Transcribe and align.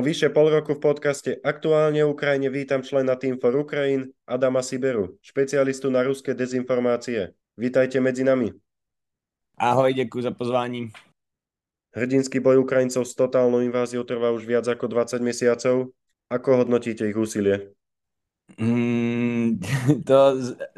Po 0.00 0.08
vyše 0.08 0.32
pol 0.32 0.48
roku 0.48 0.72
v 0.72 0.80
podcaste 0.80 1.36
Aktuálne 1.44 2.00
Ukrajine 2.08 2.48
vítam 2.48 2.80
člena 2.80 3.20
Team 3.20 3.36
for 3.36 3.52
Ukraine 3.52 4.08
Adama 4.24 4.64
Siberu, 4.64 5.20
špecialistu 5.20 5.92
na 5.92 6.00
ruské 6.00 6.32
dezinformácie. 6.32 7.36
Vítajte 7.52 8.00
medzi 8.00 8.24
nami. 8.24 8.48
Ahoj, 9.60 9.92
děkuji 9.92 10.22
za 10.22 10.30
pozvání. 10.30 10.88
Hrdinský 11.92 12.40
boj 12.40 12.64
Ukrajincov 12.64 13.04
s 13.04 13.12
totálnou 13.12 13.60
inváziou 13.60 14.00
trvá 14.00 14.32
už 14.32 14.48
viac 14.48 14.64
ako 14.72 14.88
20 14.88 15.20
mesiacov. 15.20 15.92
Ako 16.32 16.64
hodnotíte 16.64 17.04
ich 17.04 17.20
úsilie? 17.20 17.76
Mm, 18.56 19.60
to 20.08 20.16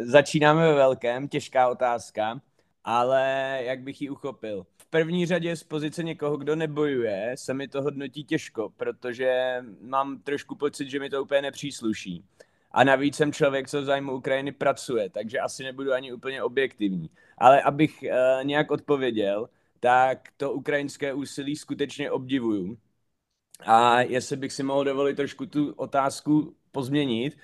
začínáme 0.02 0.66
ve 0.66 0.74
velkém, 0.74 1.28
těžká 1.28 1.68
otázka, 1.68 2.42
ale 2.84 3.22
jak 3.70 3.80
bych 3.86 4.02
ji 4.02 4.10
uchopil? 4.10 4.66
První 4.92 5.26
řadě 5.26 5.56
z 5.56 5.64
pozice 5.64 6.02
někoho, 6.02 6.36
kdo 6.36 6.56
nebojuje, 6.56 7.34
se 7.38 7.54
mi 7.54 7.68
to 7.68 7.82
hodnotí 7.82 8.24
těžko, 8.24 8.70
protože 8.76 9.56
mám 9.80 10.18
trošku 10.22 10.54
pocit, 10.54 10.90
že 10.90 11.00
mi 11.00 11.10
to 11.10 11.22
úplně 11.22 11.42
nepřísluší. 11.42 12.24
A 12.72 12.84
navíc 12.84 13.16
jsem 13.16 13.32
člověk, 13.32 13.68
co 13.68 13.82
v 13.82 13.84
zájmu 13.84 14.12
Ukrajiny 14.12 14.52
pracuje, 14.52 15.10
takže 15.10 15.38
asi 15.40 15.64
nebudu 15.64 15.92
ani 15.92 16.12
úplně 16.12 16.42
objektivní. 16.42 17.10
Ale 17.38 17.62
abych 17.62 18.02
uh, 18.02 18.44
nějak 18.44 18.70
odpověděl, 18.70 19.48
tak 19.80 20.28
to 20.36 20.52
ukrajinské 20.52 21.14
úsilí 21.14 21.56
skutečně 21.56 22.10
obdivuju. 22.10 22.78
A 23.60 24.00
jestli 24.00 24.36
bych 24.36 24.52
si 24.52 24.62
mohl 24.62 24.84
dovolit 24.84 25.16
trošku 25.16 25.46
tu 25.46 25.72
otázku 25.72 26.56
pozměnit, 26.72 27.38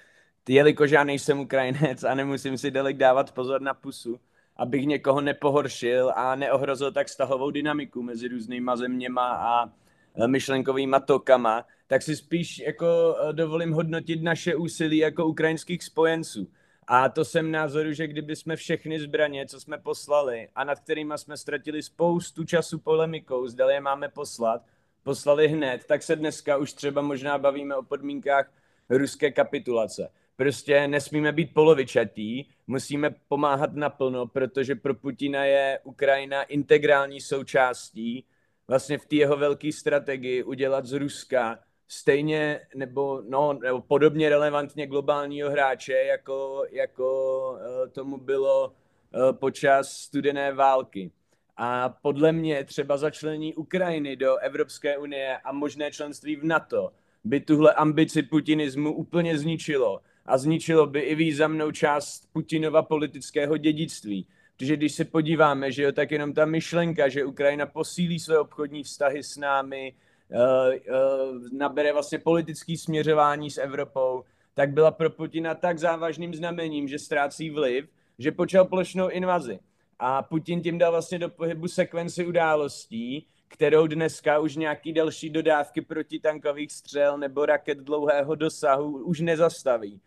jelikož 0.49 0.91
já 0.91 1.05
nejsem 1.05 1.41
Ukrajinec 1.41 2.05
a 2.05 2.15
nemusím 2.15 2.59
si 2.59 2.71
delik 2.71 2.97
dávat 2.97 3.33
pozor 3.33 3.61
na 3.63 3.75
pusu, 3.75 4.21
abych 4.59 4.87
někoho 4.87 5.21
nepohoršil 5.21 6.13
a 6.17 6.35
neohrozil 6.35 6.93
tak 6.93 7.09
stahovou 7.09 7.51
dynamiku 7.51 8.03
mezi 8.03 8.29
různýma 8.29 8.77
zeměma 8.77 9.29
a 9.29 9.67
e, 10.15 10.29
myšlenkovými 10.29 10.97
tokama, 11.05 11.67
tak 11.87 12.03
si 12.03 12.17
spíš 12.17 12.59
jako 12.59 13.17
e, 13.19 13.33
dovolím 13.33 13.73
hodnotit 13.73 14.23
naše 14.23 14.57
úsilí 14.57 14.99
jako 14.99 15.27
ukrajinských 15.27 15.85
spojenců. 15.85 16.49
A 16.87 17.09
to 17.09 17.25
jsem 17.25 17.51
názoru, 17.51 17.93
že 17.93 18.07
kdyby 18.07 18.37
jsme 18.37 18.57
všechny 18.57 19.01
zbraně, 19.01 19.47
co 19.47 19.61
jsme 19.61 19.79
poslali 19.79 20.49
a 20.55 20.65
nad 20.65 20.81
kterými 20.81 21.15
jsme 21.17 21.37
ztratili 21.37 21.83
spoustu 21.83 22.45
času 22.45 22.79
polemikou, 22.79 23.47
zdali 23.47 23.75
je 23.75 23.81
máme 23.81 24.09
poslat, 24.09 24.63
poslali 25.03 25.49
hned, 25.49 25.85
tak 25.85 26.03
se 26.03 26.17
dneska 26.17 26.57
už 26.57 26.73
třeba 26.73 27.03
možná 27.03 27.39
bavíme 27.39 27.77
o 27.77 27.83
podmínkách 27.83 28.53
ruské 28.91 29.31
kapitulace. 29.31 30.11
Prostě 30.39 30.89
nesmíme 30.89 31.33
být 31.33 31.55
polovičatý, 31.55 32.45
musíme 32.67 33.15
pomáhat 33.29 33.75
naplno, 33.75 34.27
protože 34.27 34.75
pro 34.75 34.95
Putina 34.95 35.45
je 35.45 35.81
Ukrajina 35.85 36.43
integrální 36.43 37.21
součástí 37.21 38.25
vlastně 38.69 38.99
v 38.99 39.07
té 39.07 39.17
jeho 39.17 39.37
velké 39.37 39.73
strategii 39.73 40.43
udělat 40.43 40.87
z 40.87 40.93
Ruska 40.93 41.59
stejně 41.89 42.61
nebo, 42.75 43.23
no, 43.29 43.53
nebo 43.53 43.81
podobně 43.81 44.29
relevantně 44.29 44.87
globálního 44.87 45.51
hráče, 45.51 45.93
jako, 45.93 46.65
jako 46.71 47.51
uh, 47.53 47.89
tomu 47.89 48.19
bylo 48.19 48.69
uh, 48.69 49.33
počas 49.33 49.91
studené 49.91 50.53
války. 50.53 51.11
A 51.57 51.89
podle 51.89 52.33
mě 52.33 52.65
třeba 52.65 52.97
začlení 52.97 53.55
Ukrajiny 53.55 54.17
do 54.17 54.37
Evropské 54.37 54.99
unie 54.99 55.39
a 55.39 55.53
možné 55.53 55.91
členství 55.91 56.37
v 56.37 56.45
NATO 56.45 56.93
by 57.25 57.41
tuhle 57.41 57.73
ambici 57.73 58.23
putinismu 58.23 58.95
úplně 58.95 59.39
zničilo 59.39 60.01
a 60.29 60.39
zničilo 60.39 60.87
by 60.87 61.01
i 61.01 61.15
významnou 61.15 61.71
část 61.71 62.29
Putinova 62.33 62.83
politického 62.83 63.57
dědictví. 63.57 64.27
Protože 64.57 64.77
když 64.77 64.93
se 64.93 65.05
podíváme, 65.05 65.73
že 65.73 65.83
jo, 65.83 65.93
tak 65.93 66.11
jenom 66.11 66.33
ta 66.33 66.45
myšlenka, 66.45 67.09
že 67.09 67.25
Ukrajina 67.25 67.67
posílí 67.67 68.21
své 68.21 68.39
obchodní 68.39 68.83
vztahy 68.83 69.23
s 69.23 69.37
námi, 69.37 69.95
uh, 70.31 70.39
uh, 70.39 71.43
nabere 71.53 71.93
vlastně 71.93 72.19
politický 72.19 72.77
směřování 72.77 73.51
s 73.51 73.59
Evropou, 73.59 74.25
tak 74.55 74.71
byla 74.71 74.91
pro 74.91 75.11
Putina 75.11 75.55
tak 75.55 75.79
závažným 75.79 76.35
znamením, 76.35 76.89
že 76.89 76.99
ztrácí 76.99 77.51
vliv, 77.51 77.89
že 78.19 78.33
počal 78.33 78.65
plošnou 78.65 79.09
invazi. 79.09 79.59
A 79.99 80.23
Putin 80.23 80.63
tím 80.63 80.79
dal 80.79 80.91
vlastně 80.91 81.19
do 81.19 81.29
pohybu 81.29 81.69
sekvenci 81.69 82.27
událostí, 82.27 83.27
kterou 83.49 83.87
dneska 83.87 84.39
už 84.39 84.57
nějaký 84.57 84.93
další 84.93 85.31
dodávky 85.31 85.81
protitankových 85.81 86.73
střel 86.73 87.19
nebo 87.19 87.47
raket 87.47 87.79
dlouhého 87.79 88.35
dosahu 88.35 89.05
už 89.05 89.21
nezastaví. 89.21 90.01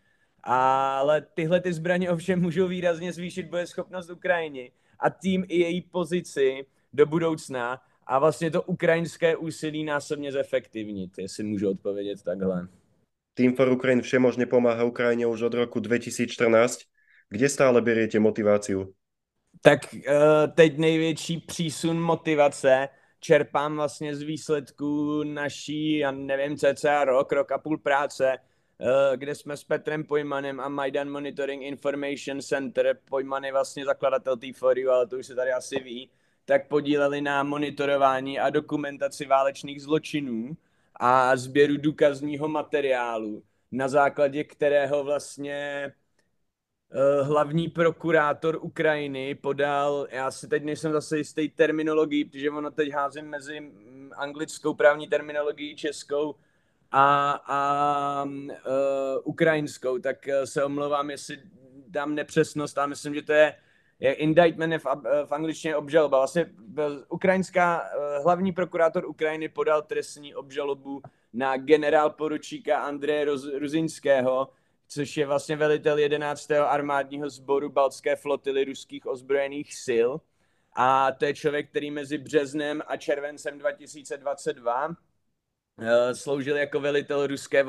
Ale 0.43 1.21
tyhle 1.33 1.61
ty 1.61 1.73
zbraně 1.73 2.11
ovšem 2.11 2.41
můžou 2.41 2.67
výrazně 2.67 3.13
zvýšit 3.13 3.45
bojeschopnost 3.45 4.09
Ukrajiny 4.09 4.71
a 4.99 5.09
tím 5.09 5.45
i 5.47 5.59
její 5.59 5.81
pozici 5.81 6.65
do 6.93 7.05
budoucna 7.05 7.81
a 8.07 8.19
vlastně 8.19 8.51
to 8.51 8.61
ukrajinské 8.61 9.35
úsilí 9.35 9.83
násobně 9.83 10.31
zefektivnit, 10.31 11.17
jestli 11.17 11.43
můžu 11.43 11.69
odpovědět 11.69 12.23
takhle. 12.23 12.67
Team 13.33 13.55
for 13.55 13.69
Ukraine 13.69 14.01
všemožně 14.01 14.45
pomáhá 14.45 14.83
Ukrajině 14.83 15.27
už 15.27 15.41
od 15.41 15.53
roku 15.53 15.79
2014. 15.79 16.79
Kde 17.29 17.49
stále 17.49 17.81
beriete 17.81 18.19
motiváciu? 18.19 18.93
Tak 19.61 19.79
uh, 19.93 20.01
teď 20.55 20.77
největší 20.77 21.37
přísun 21.37 22.01
motivace 22.01 22.89
čerpám 23.19 23.75
vlastně 23.75 24.15
z 24.15 24.21
výsledků 24.21 25.23
naší, 25.23 25.97
já 25.97 26.11
nevím, 26.11 26.57
cca 26.57 27.03
rok, 27.03 27.31
rok 27.31 27.51
a 27.51 27.57
půl 27.57 27.77
práce, 27.77 28.37
Eh, 28.37 28.50
kde 29.15 29.35
jsme 29.35 29.57
s 29.57 29.63
Petrem 29.63 30.03
Pojmanem 30.03 30.59
a 30.59 30.69
Majdan 30.69 31.09
Monitoring 31.09 31.63
Information 31.63 32.41
Center, 32.41 32.97
Pojman 33.09 33.43
je 33.43 33.51
vlastně 33.51 33.85
zakladatel 33.85 34.35
T4U, 34.35 34.89
ale 34.89 35.07
to 35.07 35.17
už 35.17 35.25
se 35.25 35.35
tady 35.35 35.51
asi 35.51 35.79
ví, 35.79 36.09
tak 36.45 36.67
podíleli 36.67 37.21
na 37.21 37.43
monitorování 37.43 38.39
a 38.39 38.49
dokumentaci 38.49 39.25
válečných 39.25 39.81
zločinů 39.81 40.57
a 40.95 41.37
sběru 41.37 41.77
důkazního 41.77 42.47
materiálu, 42.47 43.43
na 43.71 43.87
základě 43.87 44.43
kterého 44.43 45.03
vlastně 45.03 45.91
uh, 47.21 47.27
hlavní 47.27 47.67
prokurátor 47.67 48.59
Ukrajiny 48.61 49.35
podal, 49.35 50.07
já 50.11 50.31
si 50.31 50.47
teď 50.47 50.63
nejsem 50.63 50.91
zase 50.91 51.17
jistý 51.17 51.49
terminologií, 51.49 52.25
protože 52.25 52.49
ono 52.49 52.71
teď 52.71 52.91
házím 52.91 53.25
mezi 53.25 53.59
mm, 53.59 54.11
anglickou 54.15 54.73
právní 54.73 55.07
terminologií, 55.07 55.75
českou, 55.75 56.35
a, 56.91 57.31
a 57.47 58.23
uh, 58.23 58.51
ukrajinskou, 59.23 59.99
tak 59.99 60.27
e, 60.27 60.47
se 60.47 60.63
omlouvám, 60.63 61.09
jestli 61.09 61.37
dám 61.87 62.15
nepřesnost, 62.15 62.77
a 62.77 62.85
myslím, 62.85 63.15
že 63.15 63.21
to 63.21 63.33
je, 63.33 63.55
je 63.99 64.13
indictment 64.13 64.73
v, 64.73 64.85
v 65.25 65.31
angličtině 65.31 65.75
obžaloba. 65.75 66.17
Vlastně 66.17 66.51
ukrajinská, 67.09 67.81
e, 67.81 68.19
hlavní 68.23 68.51
prokurátor 68.51 69.05
Ukrajiny 69.05 69.49
podal 69.49 69.81
trestní 69.81 70.35
obžalobu 70.35 71.01
na 71.33 71.57
generál 71.57 72.09
poručíka 72.09 72.81
Andreje 72.81 73.25
Ruzinského, 73.59 74.49
což 74.87 75.17
je 75.17 75.25
vlastně 75.25 75.55
velitel 75.55 75.99
11. 75.99 76.51
armádního 76.51 77.29
sboru 77.29 77.69
Baltské 77.69 78.15
flotily 78.15 78.65
ruských 78.65 79.05
ozbrojených 79.05 79.75
sil. 79.85 80.09
A 80.75 81.11
to 81.11 81.25
je 81.25 81.33
člověk, 81.33 81.69
který 81.69 81.91
mezi 81.91 82.17
březnem 82.17 82.81
a 82.87 82.97
červencem 82.97 83.57
2022 83.57 84.87
Eh, 84.87 85.10
sloužil 86.13 86.57
jako 86.57 86.79
velitel 86.79 87.27
ruské 87.27 87.63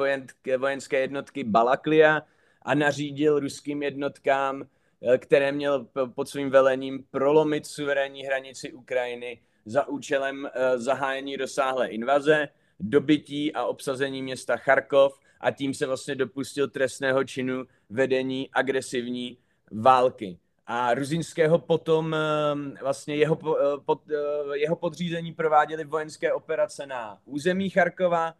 vojenské 0.58 1.00
jednotky 1.00 1.44
Balaklia 1.44 2.22
a 2.62 2.74
nařídil 2.74 3.40
ruským 3.40 3.82
jednotkám, 3.82 4.64
eh, 5.02 5.18
které 5.18 5.52
měl 5.52 5.86
pod 6.14 6.28
svým 6.28 6.50
velením 6.50 7.04
prolomit 7.10 7.66
suverénní 7.66 8.22
hranici 8.22 8.72
Ukrajiny 8.72 9.40
za 9.64 9.88
účelem 9.88 10.46
eh, 10.46 10.78
zahájení 10.78 11.36
rozsáhlé 11.36 11.88
invaze, 11.88 12.48
dobytí 12.80 13.52
a 13.52 13.64
obsazení 13.64 14.22
města 14.22 14.56
Charkov 14.56 15.18
a 15.40 15.50
tím 15.50 15.74
se 15.74 15.86
vlastně 15.86 16.14
dopustil 16.14 16.68
trestného 16.68 17.24
činu 17.24 17.64
vedení 17.90 18.50
agresivní 18.52 19.38
války. 19.70 20.38
A 20.74 20.94
Ruzinského 20.94 21.58
potom 21.58 22.14
ehm, 22.14 22.74
vlastně 22.80 23.16
jeho, 23.16 23.38
eh, 23.58 23.80
pod, 23.84 24.02
eh, 24.10 24.58
jeho 24.58 24.76
podřízení 24.76 25.32
prováděli 25.32 25.84
vojenské 25.84 26.32
operace 26.32 26.86
na 26.86 27.18
území 27.24 27.70
Charkova 27.70 28.34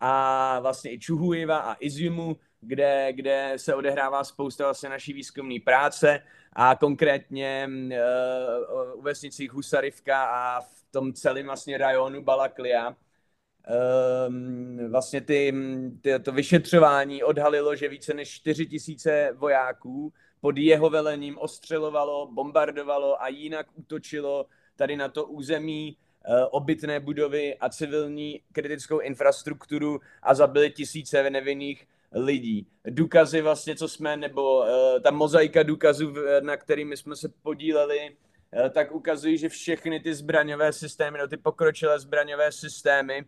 a 0.00 0.60
vlastně 0.60 0.92
i 0.92 0.98
Čuhujiva 0.98 1.58
a 1.58 1.76
Iziumu, 1.80 2.36
kde, 2.60 3.12
kde 3.12 3.52
se 3.56 3.74
odehrává 3.74 4.24
spousta 4.24 4.64
vlastně 4.64 4.88
naší 4.88 5.12
výzkumné 5.12 5.60
práce 5.64 6.22
a 6.52 6.74
konkrétně 6.74 7.68
uh, 7.70 8.98
u 8.98 9.02
vesnicích 9.02 9.52
Husarivka 9.52 10.24
a 10.24 10.60
v 10.60 10.84
tom 10.90 11.12
celém 11.12 11.46
vlastně 11.46 11.78
rajonu 11.78 12.22
Balaklia. 12.22 12.96
Um, 14.28 14.90
vlastně 14.90 15.20
ty, 15.20 15.54
ty, 16.00 16.18
to 16.18 16.32
vyšetřování 16.32 17.22
odhalilo, 17.22 17.76
že 17.76 17.88
více 17.88 18.14
než 18.14 18.30
4 18.30 18.66
tisíce 18.66 19.32
vojáků 19.36 20.12
pod 20.42 20.58
jeho 20.58 20.90
velením 20.90 21.38
ostřelovalo, 21.38 22.26
bombardovalo 22.32 23.22
a 23.22 23.28
jinak 23.28 23.66
útočilo 23.74 24.46
tady 24.76 24.96
na 24.96 25.08
to 25.08 25.24
území 25.24 25.96
eh, 26.24 26.44
obytné 26.50 27.00
budovy 27.00 27.56
a 27.58 27.68
civilní 27.68 28.40
kritickou 28.52 28.98
infrastrukturu 28.98 30.00
a 30.22 30.34
zabili 30.34 30.70
tisíce 30.70 31.30
nevinných 31.30 31.86
lidí. 32.12 32.66
Důkazy 32.84 33.40
vlastně, 33.40 33.76
co 33.76 33.88
jsme, 33.88 34.16
nebo 34.16 34.64
eh, 34.64 35.00
ta 35.00 35.10
mozaika 35.10 35.62
důkazů, 35.62 36.14
na 36.40 36.56
kterými 36.56 36.96
jsme 36.96 37.16
se 37.16 37.28
podíleli, 37.42 38.16
eh, 38.52 38.70
tak 38.70 38.92
ukazují, 38.92 39.38
že 39.38 39.48
všechny 39.48 40.00
ty 40.00 40.14
zbraňové 40.14 40.72
systémy, 40.72 41.18
no 41.18 41.28
ty 41.28 41.36
pokročilé 41.36 42.00
zbraňové 42.00 42.52
systémy 42.52 43.24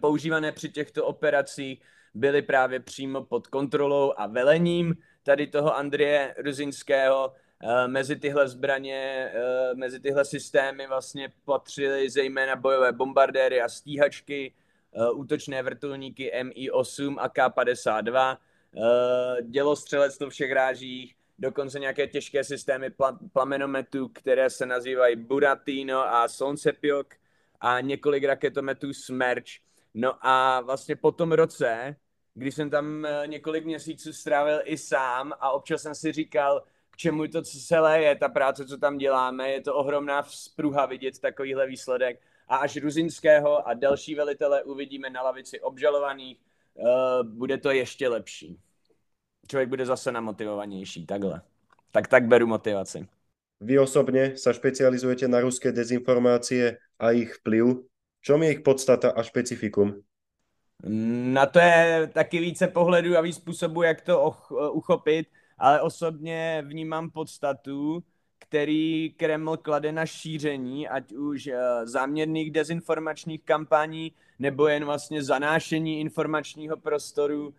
používané 0.00 0.52
při 0.52 0.68
těchto 0.68 1.06
operacích 1.06 1.80
byly 2.14 2.42
právě 2.42 2.80
přímo 2.80 3.24
pod 3.24 3.46
kontrolou 3.46 4.12
a 4.16 4.26
velením 4.26 4.94
tady 5.22 5.46
toho 5.46 5.76
Andrie 5.76 6.34
Ruzinského. 6.38 7.32
Eh, 7.62 7.88
mezi 7.88 8.16
tyhle 8.16 8.48
zbraně, 8.48 9.30
eh, 9.34 9.74
mezi 9.74 10.00
tyhle 10.00 10.24
systémy 10.24 10.86
vlastně 10.86 11.32
patřily 11.44 12.10
zejména 12.10 12.56
bojové 12.56 12.92
bombardéry 12.92 13.60
a 13.62 13.68
stíhačky, 13.68 14.52
eh, 14.92 15.10
útočné 15.10 15.62
vrtulníky 15.62 16.32
Mi-8 16.42 17.16
a 17.18 17.28
K-52, 17.28 18.38
dělostřelectvo 19.42 20.30
všech 20.30 20.52
rážích, 20.52 21.14
dokonce 21.38 21.78
nějaké 21.78 22.06
těžké 22.06 22.44
systémy 22.44 22.90
plamenometů, 23.32 24.08
které 24.08 24.50
se 24.50 24.66
nazývají 24.66 25.16
Buratino 25.16 26.14
a 26.14 26.28
Sonsepiok 26.28 27.14
a 27.60 27.80
několik 27.80 28.24
raketometů 28.24 28.92
Smerch. 28.92 29.69
No 29.94 30.26
a 30.26 30.60
vlastně 30.60 30.96
po 30.96 31.12
tom 31.12 31.32
roce, 31.32 31.96
když 32.34 32.54
jsem 32.54 32.70
tam 32.70 33.06
několik 33.26 33.64
měsíců 33.64 34.12
strávil 34.12 34.60
i 34.64 34.78
sám 34.78 35.32
a 35.40 35.50
občas 35.50 35.82
jsem 35.82 35.94
si 35.94 36.12
říkal, 36.12 36.62
čemu 36.96 37.28
to 37.28 37.42
celé 37.42 38.02
je, 38.02 38.16
ta 38.16 38.28
práce, 38.28 38.66
co 38.66 38.78
tam 38.78 38.98
děláme, 38.98 39.50
je 39.50 39.60
to 39.60 39.74
ohromná 39.74 40.22
vzpruha 40.22 40.86
vidět 40.86 41.18
takovýhle 41.18 41.66
výsledek. 41.66 42.20
A 42.48 42.56
až 42.56 42.76
Ruzinského 42.76 43.68
a 43.68 43.74
další 43.74 44.14
velitele 44.14 44.62
uvidíme 44.62 45.10
na 45.10 45.22
lavici 45.22 45.60
obžalovaných, 45.60 46.38
uh, 46.74 46.88
bude 47.22 47.58
to 47.58 47.70
ještě 47.70 48.08
lepší. 48.08 48.58
Člověk 49.48 49.68
bude 49.68 49.86
zase 49.86 50.12
namotivovanější, 50.12 51.06
takhle. 51.06 51.42
Tak 51.90 52.08
tak 52.08 52.26
beru 52.26 52.46
motivaci. 52.46 53.08
Vy 53.60 53.78
osobně 53.78 54.36
se 54.36 54.54
špecializujete 54.54 55.28
na 55.28 55.40
ruské 55.40 55.72
dezinformácie 55.72 56.78
a 56.98 57.10
ich 57.10 57.34
vplyv. 57.34 57.66
Čom 58.20 58.42
je 58.42 58.52
ich 58.52 58.60
podstata 58.60 59.10
a 59.10 59.22
špecifikum? 59.22 60.02
Na 61.32 61.46
to 61.46 61.58
je 61.58 62.10
taky 62.12 62.38
více 62.38 62.68
pohledů 62.68 63.16
a 63.16 63.20
víc 63.20 63.36
způsobů, 63.36 63.82
jak 63.82 64.00
to 64.00 64.34
uchopit 64.72 65.26
ale 65.60 65.80
osobně 65.80 66.62
vnímám 66.66 67.10
podstatu, 67.10 68.02
který 68.38 69.10
Kreml 69.16 69.56
klade 69.56 69.92
na 69.92 70.06
šíření, 70.06 70.88
ať 70.88 71.12
už 71.12 71.46
uh, 71.46 71.52
záměrných 71.84 72.50
dezinformačních 72.50 73.42
kampaní, 73.42 74.12
nebo 74.38 74.68
jen 74.68 74.84
vlastně 74.84 75.22
zanášení 75.22 76.00
informačního 76.00 76.76
prostoru, 76.76 77.48
uh, 77.48 77.54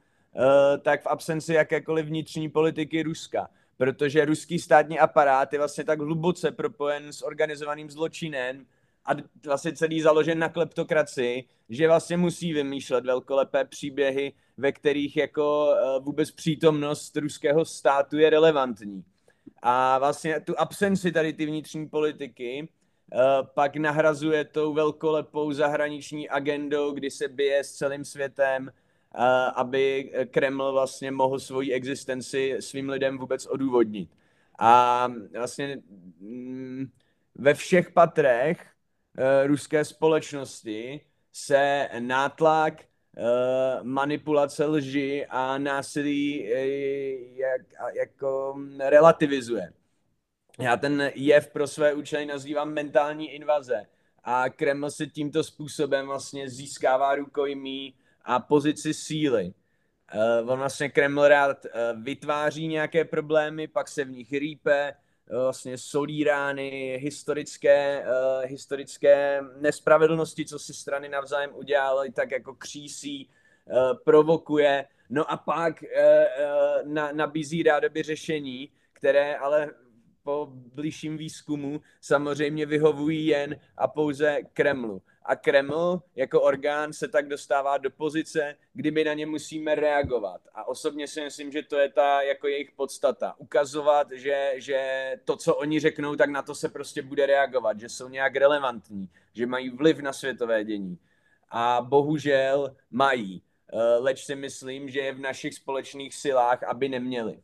tak 0.82 1.02
v 1.02 1.08
absenci 1.08 1.54
jakékoliv 1.54 2.06
vnitřní 2.06 2.50
politiky 2.50 3.04
Ruska. 3.04 3.50
Protože 3.78 4.26
ruský 4.26 4.60
státní 4.60 5.00
aparát 5.00 5.54
je 5.54 5.60
vlastně 5.60 5.84
tak 5.84 6.00
hluboce 6.00 6.52
propojen 6.52 7.14
s 7.14 7.22
organizovaným 7.22 7.90
zločinem 7.90 8.66
a 9.06 9.12
vlastně 9.46 9.74
celý 9.74 10.02
založen 10.02 10.40
na 10.40 10.50
kleptokracii, 10.50 11.44
že 11.70 11.88
vlastně 11.88 12.18
musí 12.18 12.54
vymýšlet 12.54 13.06
velkolepé 13.06 13.66
příběhy, 13.66 14.34
ve 14.58 14.72
kterých 14.72 15.18
jako 15.18 15.74
eh, 15.74 16.00
vůbec 16.00 16.32
přítomnost 16.32 17.18
ruského 17.18 17.66
státu 17.66 18.18
je 18.18 18.30
relevantní. 18.30 19.04
A 19.62 20.00
vlastně 20.00 20.40
tu 20.40 20.60
absenci 20.60 21.12
tady 21.12 21.34
ty 21.34 21.46
vnitřní 21.46 21.90
politiky 21.90 22.70
eh, 23.14 23.18
pak 23.54 23.76
nahrazuje 23.76 24.46
tou 24.46 24.74
velkolepou 24.74 25.52
zahraniční 25.52 26.30
agendou, 26.30 26.92
kdy 26.92 27.12
se 27.12 27.28
bije 27.28 27.64
s 27.64 27.72
celým 27.72 28.06
světem, 28.06 28.70
eh, 28.70 29.22
aby 29.56 30.12
Kreml 30.32 30.72
vlastně 30.72 31.12
mohl 31.12 31.40
svoji 31.40 31.74
existenci 31.74 32.58
svým 32.60 32.90
lidem 32.90 33.18
vůbec 33.18 33.46
odůvodnit. 33.46 34.10
A 34.60 35.08
vlastně 35.38 35.78
mm, 36.20 36.86
ve 37.36 37.54
všech 37.54 37.92
patrech 37.92 38.72
ruské 39.46 39.86
společnosti 39.86 41.02
se 41.32 41.90
nátlak 42.00 42.74
Eh, 43.18 43.84
manipulace 43.84 44.66
lži 44.66 45.26
a 45.30 45.58
násilí 45.58 46.54
eh, 46.54 46.68
jak, 47.36 47.62
jako 47.96 48.56
relativizuje. 48.80 49.74
Já 50.60 50.78
ten 50.78 51.12
jev 51.16 51.48
pro 51.48 51.68
své 51.68 51.94
účely 51.94 52.26
nazývám 52.26 52.74
mentální 52.74 53.32
invaze 53.32 53.86
a 54.24 54.50
Kreml 54.50 54.90
se 54.90 55.08
tímto 55.08 55.44
způsobem 55.44 56.08
vlastně 56.08 56.50
získává 56.50 57.16
rukojmí 57.16 57.96
a 58.26 58.40
pozici 58.40 58.94
síly. 58.94 59.54
On 60.46 60.60
vlastně 60.60 60.90
Kreml 60.90 61.28
rád 61.28 61.66
vytváří 62.02 62.68
nějaké 62.68 63.06
problémy, 63.06 63.68
pak 63.68 63.88
se 63.88 64.04
v 64.04 64.12
nich 64.12 64.32
rýpe, 64.32 64.94
vlastně 65.40 65.78
solí 65.78 66.24
rány, 66.24 66.98
historické, 67.02 68.06
uh, 68.06 68.50
historické 68.50 69.42
nespravedlnosti, 69.60 70.46
co 70.46 70.60
si 70.60 70.74
strany 70.74 71.10
navzájem 71.10 71.52
udělaly, 71.56 72.12
tak 72.12 72.32
jako 72.32 72.56
křísí, 72.56 73.30
uh, 73.66 73.98
provokuje, 74.06 74.86
no 75.10 75.32
a 75.32 75.38
pak 75.38 75.84
uh, 75.84 76.92
na, 76.92 77.12
nabízí 77.12 77.64
rádoby 77.64 78.04
řešení, 78.04 78.70
které 78.94 79.36
ale 79.36 79.70
po 80.24 80.48
blížším 80.52 81.18
výzkumu 81.18 81.82
samozřejmě 82.02 82.66
vyhovují 82.66 83.26
jen 83.26 83.56
a 83.78 83.88
pouze 83.88 84.40
Kremlu 84.54 85.02
a 85.32 85.36
Kreml 85.36 86.02
jako 86.16 86.42
orgán 86.42 86.94
se 86.94 87.08
tak 87.08 87.28
dostává 87.28 87.78
do 87.78 87.90
pozice, 87.90 88.56
kdy 88.74 88.92
my 88.92 89.04
na 89.04 89.14
ně 89.14 89.26
musíme 89.26 89.76
reagovat. 89.76 90.42
A 90.54 90.68
osobně 90.68 91.08
si 91.08 91.22
myslím, 91.22 91.52
že 91.52 91.64
to 91.64 91.80
je 91.80 91.90
ta 91.90 92.22
jako 92.22 92.48
jejich 92.48 92.72
podstata. 92.72 93.36
Ukazovat, 93.38 94.12
že, 94.12 94.54
že 94.56 94.80
to, 95.26 95.36
co 95.38 95.56
oni 95.56 95.80
řeknou, 95.80 96.16
tak 96.16 96.30
na 96.30 96.42
to 96.42 96.56
se 96.56 96.70
prostě 96.70 97.02
bude 97.02 97.26
reagovat, 97.26 97.80
že 97.80 97.90
jsou 97.90 98.10
nějak 98.10 98.36
relevantní, 98.36 99.10
že 99.34 99.46
mají 99.46 99.70
vliv 99.70 100.00
na 100.00 100.14
světové 100.14 100.64
dění. 100.64 100.98
A 101.50 101.82
bohužel 101.82 102.76
mají. 102.92 103.42
Eh, 103.74 103.78
leč 104.00 104.26
si 104.26 104.36
myslím, 104.36 104.90
že 104.90 105.00
je 105.00 105.14
v 105.14 105.20
našich 105.20 105.54
společných 105.54 106.16
silách, 106.16 106.64
aby 106.64 106.90
neměli. 106.90 107.40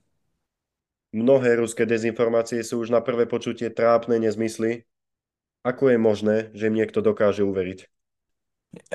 Mnohé 1.15 1.55
ruské 1.55 1.87
dezinformácie 1.87 2.59
sú 2.67 2.83
už 2.83 2.91
na 2.91 2.99
prvé 2.99 3.23
počutie 3.23 3.71
trápne 3.71 4.19
nezmysly, 4.19 4.83
Ako 5.67 5.89
je 5.89 5.97
možné, 5.97 6.49
že 6.53 6.67
im 6.67 6.73
někdo 6.73 7.01
dokáže 7.01 7.43
uvěřit? 7.43 7.83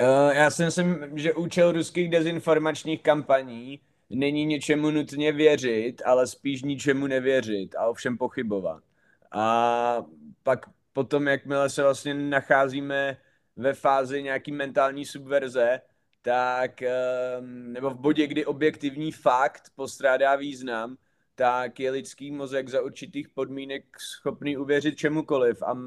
Uh, 0.01 0.33
já 0.33 0.49
si 0.49 0.65
myslím, 0.65 1.09
že 1.15 1.33
účel 1.33 1.71
ruských 1.71 2.09
dezinformačních 2.09 3.01
kampaní 3.01 3.79
není 4.09 4.45
něčemu 4.45 4.91
nutně 4.91 5.31
věřit, 5.31 6.01
ale 6.05 6.27
spíš 6.27 6.63
ničemu 6.63 7.07
nevěřit 7.07 7.75
a 7.75 7.87
ovšem 7.87 8.17
pochybovat. 8.17 8.83
A 9.31 10.05
pak 10.43 10.65
potom, 10.93 11.27
jakmile 11.27 11.69
se 11.69 11.83
vlastně 11.83 12.13
nacházíme 12.13 13.17
ve 13.55 13.73
fázi 13.73 14.23
nějaký 14.23 14.51
mentální 14.51 15.05
subverze, 15.05 15.81
tak, 16.21 16.81
ehm, 16.81 17.73
nebo 17.73 17.89
v 17.89 17.99
bodě, 17.99 18.27
kdy 18.27 18.45
objektivní 18.45 19.11
fakt 19.11 19.63
postrádá 19.75 20.35
význam, 20.35 20.97
tak 21.35 21.79
je 21.79 21.91
lidský 21.91 22.31
mozek 22.31 22.69
za 22.69 22.81
určitých 22.81 23.29
podmínek 23.29 23.99
schopný 23.99 24.57
uvěřit 24.57 24.95
čemukoliv 24.95 25.63
a 25.63 25.77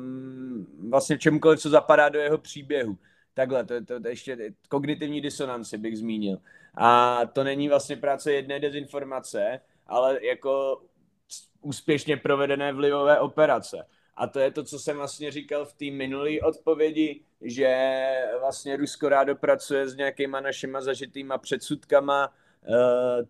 vlastně 0.88 1.18
čemukoliv, 1.18 1.60
co 1.60 1.70
zapadá 1.70 2.08
do 2.08 2.18
jeho 2.18 2.38
příběhu. 2.38 2.98
Takhle, 3.34 3.64
to, 3.64 3.84
to, 3.84 4.00
to 4.00 4.08
ještě 4.08 4.52
kognitivní 4.68 5.20
disonanci 5.20 5.78
bych 5.78 5.98
zmínil. 5.98 6.38
A 6.74 7.20
to 7.26 7.44
není 7.44 7.68
vlastně 7.68 7.96
práce 7.96 8.32
jedné 8.32 8.60
dezinformace, 8.60 9.60
ale 9.86 10.26
jako 10.26 10.82
úspěšně 11.60 12.16
provedené 12.16 12.72
vlivové 12.72 13.20
operace. 13.20 13.86
A 14.16 14.26
to 14.26 14.40
je 14.40 14.50
to, 14.50 14.64
co 14.64 14.78
jsem 14.78 14.96
vlastně 14.96 15.30
říkal 15.30 15.64
v 15.64 15.72
té 15.72 15.90
minulé 15.90 16.40
odpovědi, 16.42 17.20
že 17.40 17.96
vlastně 18.40 18.76
Rusko 18.76 19.08
rádo 19.08 19.36
pracuje 19.36 19.88
s 19.88 19.96
nějakýma 19.96 20.40
našima 20.40 20.80
zažitýma 20.80 21.38
předsudkama, 21.38 22.32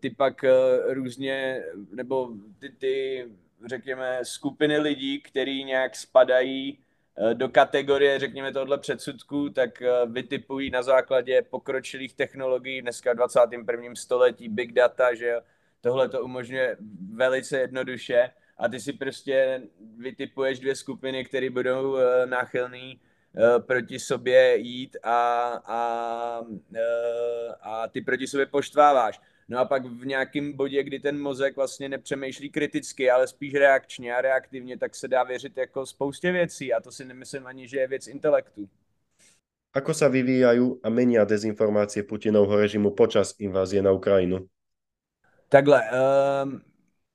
ty 0.00 0.10
pak 0.10 0.44
eh, 0.44 0.50
různě, 0.94 1.64
nebo 1.92 2.30
ty, 2.58 2.68
ty, 2.68 3.26
řekněme, 3.66 4.20
skupiny 4.22 4.78
lidí, 4.78 5.20
který 5.20 5.64
nějak 5.64 5.96
spadají 5.96 6.78
eh, 7.16 7.34
do 7.34 7.48
kategorie, 7.48 8.18
řekněme, 8.18 8.52
tohle 8.52 8.78
předsudku, 8.78 9.48
tak 9.50 9.82
vytipují 10.06 10.70
na 10.70 10.82
základě 10.82 11.42
pokročilých 11.42 12.14
technologií 12.14 12.82
dneska 12.82 13.12
v 13.12 13.16
21. 13.16 13.94
století, 13.94 14.48
big 14.48 14.72
data, 14.72 15.14
že 15.14 15.34
tohle 15.80 16.08
to 16.08 16.24
umožňuje 16.24 16.76
velice 17.14 17.58
jednoduše 17.58 18.30
a 18.58 18.68
ty 18.68 18.80
si 18.80 18.92
prostě 18.92 19.62
vytipuješ 19.98 20.58
dvě 20.58 20.74
skupiny, 20.74 21.24
které 21.24 21.50
budou 21.50 21.96
náchylné 22.24 22.94
proti 23.58 23.98
sobě 23.98 24.56
jít 24.56 24.96
a, 25.02 25.18
a, 25.66 25.80
a 27.60 27.88
ty 27.88 28.00
proti 28.00 28.26
sobě 28.26 28.46
poštváváš. 28.46 29.20
No 29.48 29.58
a 29.58 29.64
pak 29.64 29.86
v 29.86 30.06
nějakém 30.06 30.52
bodě, 30.52 30.82
kdy 30.82 31.00
ten 31.00 31.22
mozek 31.22 31.56
vlastně 31.56 31.88
nepřemýšlí 31.88 32.50
kriticky, 32.50 33.10
ale 33.10 33.26
spíš 33.26 33.54
reakčně 33.54 34.14
a 34.14 34.20
reaktivně, 34.20 34.78
tak 34.78 34.94
se 34.94 35.08
dá 35.08 35.22
věřit 35.22 35.56
jako 35.56 35.86
spoustě 35.86 36.32
věcí 36.32 36.72
a 36.72 36.80
to 36.80 36.90
si 36.92 37.04
nemyslím 37.04 37.46
ani, 37.46 37.68
že 37.68 37.78
je 37.78 37.88
věc 37.88 38.06
intelektu. 38.06 38.68
Ako 39.76 39.92
sa 39.92 40.08
vyvíjajú 40.08 40.80
a 40.80 40.88
menia 40.88 41.28
dezinformácie 41.28 42.00
Putinovho 42.00 42.56
režimu 42.56 42.96
počas 42.96 43.36
invázie 43.36 43.84
na 43.84 43.92
Ukrajinu? 43.92 44.48
Takhle, 45.52 45.84
um, 45.92 46.64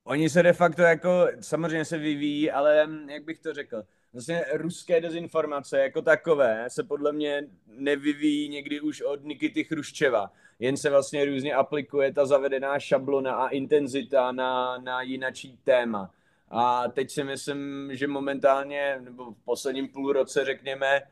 oni 0.05 0.29
se 0.29 0.43
de 0.43 0.53
facto 0.53 0.81
jako, 0.81 1.27
samozřejmě 1.41 1.85
se 1.85 1.97
vyvíjí, 1.97 2.51
ale 2.51 2.87
jak 3.09 3.23
bych 3.23 3.39
to 3.39 3.53
řekl, 3.53 3.83
vlastně 4.13 4.45
ruské 4.53 5.01
dezinformace 5.01 5.79
jako 5.79 6.01
takové 6.01 6.65
se 6.67 6.83
podle 6.83 7.11
mě 7.11 7.47
nevyvíjí 7.67 8.49
někdy 8.49 8.81
už 8.81 9.01
od 9.01 9.25
Nikity 9.25 9.63
Chruščeva. 9.63 10.31
Jen 10.59 10.77
se 10.77 10.89
vlastně 10.89 11.25
různě 11.25 11.53
aplikuje 11.53 12.13
ta 12.13 12.25
zavedená 12.25 12.79
šablona 12.79 13.33
a 13.33 13.47
intenzita 13.47 14.31
na, 14.31 14.77
na 14.77 15.01
jinačí 15.01 15.59
téma. 15.63 16.11
A 16.49 16.87
teď 16.87 17.11
si 17.11 17.23
myslím, 17.23 17.89
že 17.93 18.07
momentálně, 18.07 18.97
nebo 18.99 19.31
v 19.31 19.45
posledním 19.45 19.87
půl 19.87 20.13
roce, 20.13 20.45
řekněme, 20.45 20.95
eh, 20.95 21.03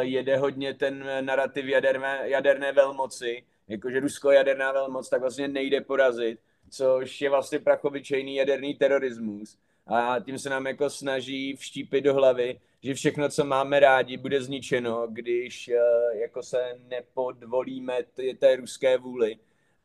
jede 0.00 0.36
hodně 0.36 0.74
ten 0.74 1.04
narrativ 1.20 1.64
jaderné, 1.64 2.20
jaderné 2.22 2.72
velmoci, 2.72 3.44
jakože 3.68 4.00
Rusko 4.00 4.30
jaderná 4.30 4.72
velmoc, 4.72 5.08
tak 5.08 5.20
vlastně 5.20 5.48
nejde 5.48 5.80
porazit, 5.80 6.38
což 6.70 7.20
je 7.20 7.30
vlastně 7.30 7.58
prachovičejný 7.58 8.36
jaderný 8.36 8.74
terorismus 8.74 9.58
a 9.86 10.20
tím 10.20 10.38
se 10.38 10.50
nám 10.50 10.66
jako 10.66 10.90
snaží 10.90 11.56
vštípit 11.56 12.00
do 12.00 12.14
hlavy, 12.14 12.60
že 12.82 12.94
všechno, 12.94 13.28
co 13.28 13.44
máme 13.44 13.80
rádi, 13.80 14.16
bude 14.16 14.42
zničeno, 14.42 15.06
když 15.10 15.68
eh, 15.68 16.18
jako 16.20 16.42
se 16.42 16.78
nepodvolíme 16.88 17.98
té 18.38 18.56
ruské 18.56 18.98
vůli. 18.98 19.36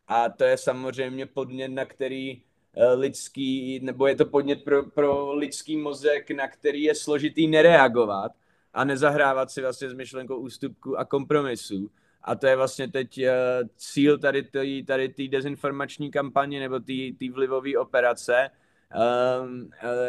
A 0.07 0.29
to 0.29 0.43
je 0.43 0.57
samozřejmě 0.57 1.25
podnět, 1.25 1.67
na 1.67 1.85
který 1.85 2.41
eh, 2.73 2.93
lidský, 2.93 3.79
nebo 3.83 4.07
je 4.07 4.15
to 4.15 4.25
podnět 4.25 4.63
pro, 4.63 4.83
pro 4.83 5.33
lidský 5.33 5.77
mozek, 5.77 6.31
na 6.31 6.47
který 6.47 6.83
je 6.83 6.95
složitý 6.95 7.47
nereagovat 7.47 8.31
a 8.73 8.83
nezahrávat 8.83 9.51
si 9.51 9.61
vlastně 9.61 9.89
s 9.89 9.93
myšlenkou 9.93 10.35
ústupku 10.35 10.99
a 10.99 11.05
kompromisu. 11.05 11.91
A 12.23 12.35
to 12.35 12.47
je 12.47 12.55
vlastně 12.55 12.87
teď 12.87 13.17
uh, 13.17 13.67
cíl 13.75 14.17
tady 14.17 14.43
té 14.43 14.63
tady 14.87 15.27
dezinformační 15.27 16.11
kampaně 16.11 16.59
nebo 16.59 16.79
té 16.79 17.31
vlivové 17.33 17.77
operace, 17.77 18.49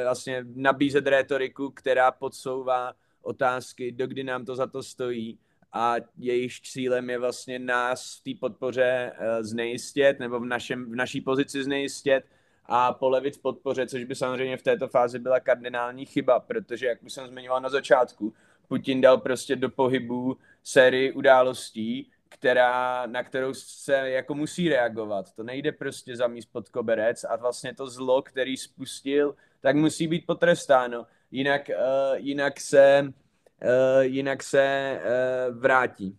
vlastně 0.03 0.45
nabízet 0.55 1.07
rétoriku, 1.07 1.71
která 1.71 2.11
podsouvá 2.11 2.93
otázky, 3.23 3.93
dokdy 3.93 4.25
nám 4.25 4.45
to 4.45 4.57
za 4.57 4.67
to 4.67 4.83
stojí. 4.83 5.39
A 5.73 5.95
jejich 6.19 6.61
cílem 6.61 7.11
je 7.11 7.19
vlastně 7.19 7.59
nás 7.59 8.17
v 8.17 8.23
té 8.23 8.41
podpoře 8.41 9.13
uh, 9.13 9.43
znejistit 9.43 10.19
nebo 10.19 10.41
v, 10.41 10.45
našem, 10.45 10.91
v 10.91 10.95
naší 10.95 11.21
pozici 11.21 11.65
znejistit 11.65 12.25
a 12.67 12.93
polevit 12.93 13.37
v 13.37 13.43
podpoře, 13.43 13.87
což 13.87 14.05
by 14.05 14.15
samozřejmě 14.15 14.57
v 14.57 14.63
této 14.63 14.89
fázi 14.89 15.19
byla 15.19 15.41
kardinální 15.41 16.07
chyba, 16.07 16.41
protože, 16.41 16.87
jak 16.87 17.03
už 17.03 17.13
jsem 17.13 17.27
zmiňoval 17.27 17.61
na 17.61 17.69
začátku, 17.69 18.35
Putin 18.69 19.01
dal 19.01 19.19
prostě 19.19 19.57
do 19.57 19.69
pohybu 19.69 20.37
sérii 20.63 21.13
událostí, 21.13 22.11
která, 22.43 23.07
na 23.07 23.23
kterou 23.23 23.55
se 23.55 24.11
jako 24.11 24.35
musí 24.35 24.69
reagovat. 24.69 25.33
To 25.35 25.43
nejde 25.43 25.73
prostě 25.73 26.17
zamíst 26.17 26.53
pod 26.53 26.69
koberec 26.69 27.25
a 27.25 27.37
vlastně 27.37 27.75
to 27.75 27.87
zlo, 27.87 28.23
který 28.23 28.57
spustil, 28.57 29.35
tak 29.61 29.77
musí 29.77 30.07
být 30.07 30.27
potrestáno. 30.27 31.07
Jinak, 31.31 31.71
uh, 31.71 32.17
jinak 32.17 32.61
se, 32.61 33.03
uh, 33.07 34.01
jinak 34.01 34.43
se 34.43 34.99
uh, 34.99 35.59
vrátí. 35.59 36.19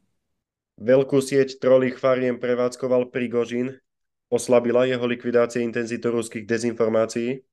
Velkou 0.80 1.22
sieť 1.22 1.60
trolých 1.60 2.00
fariem 2.00 2.40
prevádzkoval 2.40 3.06
Prigožin. 3.12 3.78
Oslabila 4.32 4.86
jeho 4.88 5.06
likvidácie 5.06 5.60
intenzitu 5.60 6.12
ruských 6.12 6.48
dezinformácií? 6.48 7.44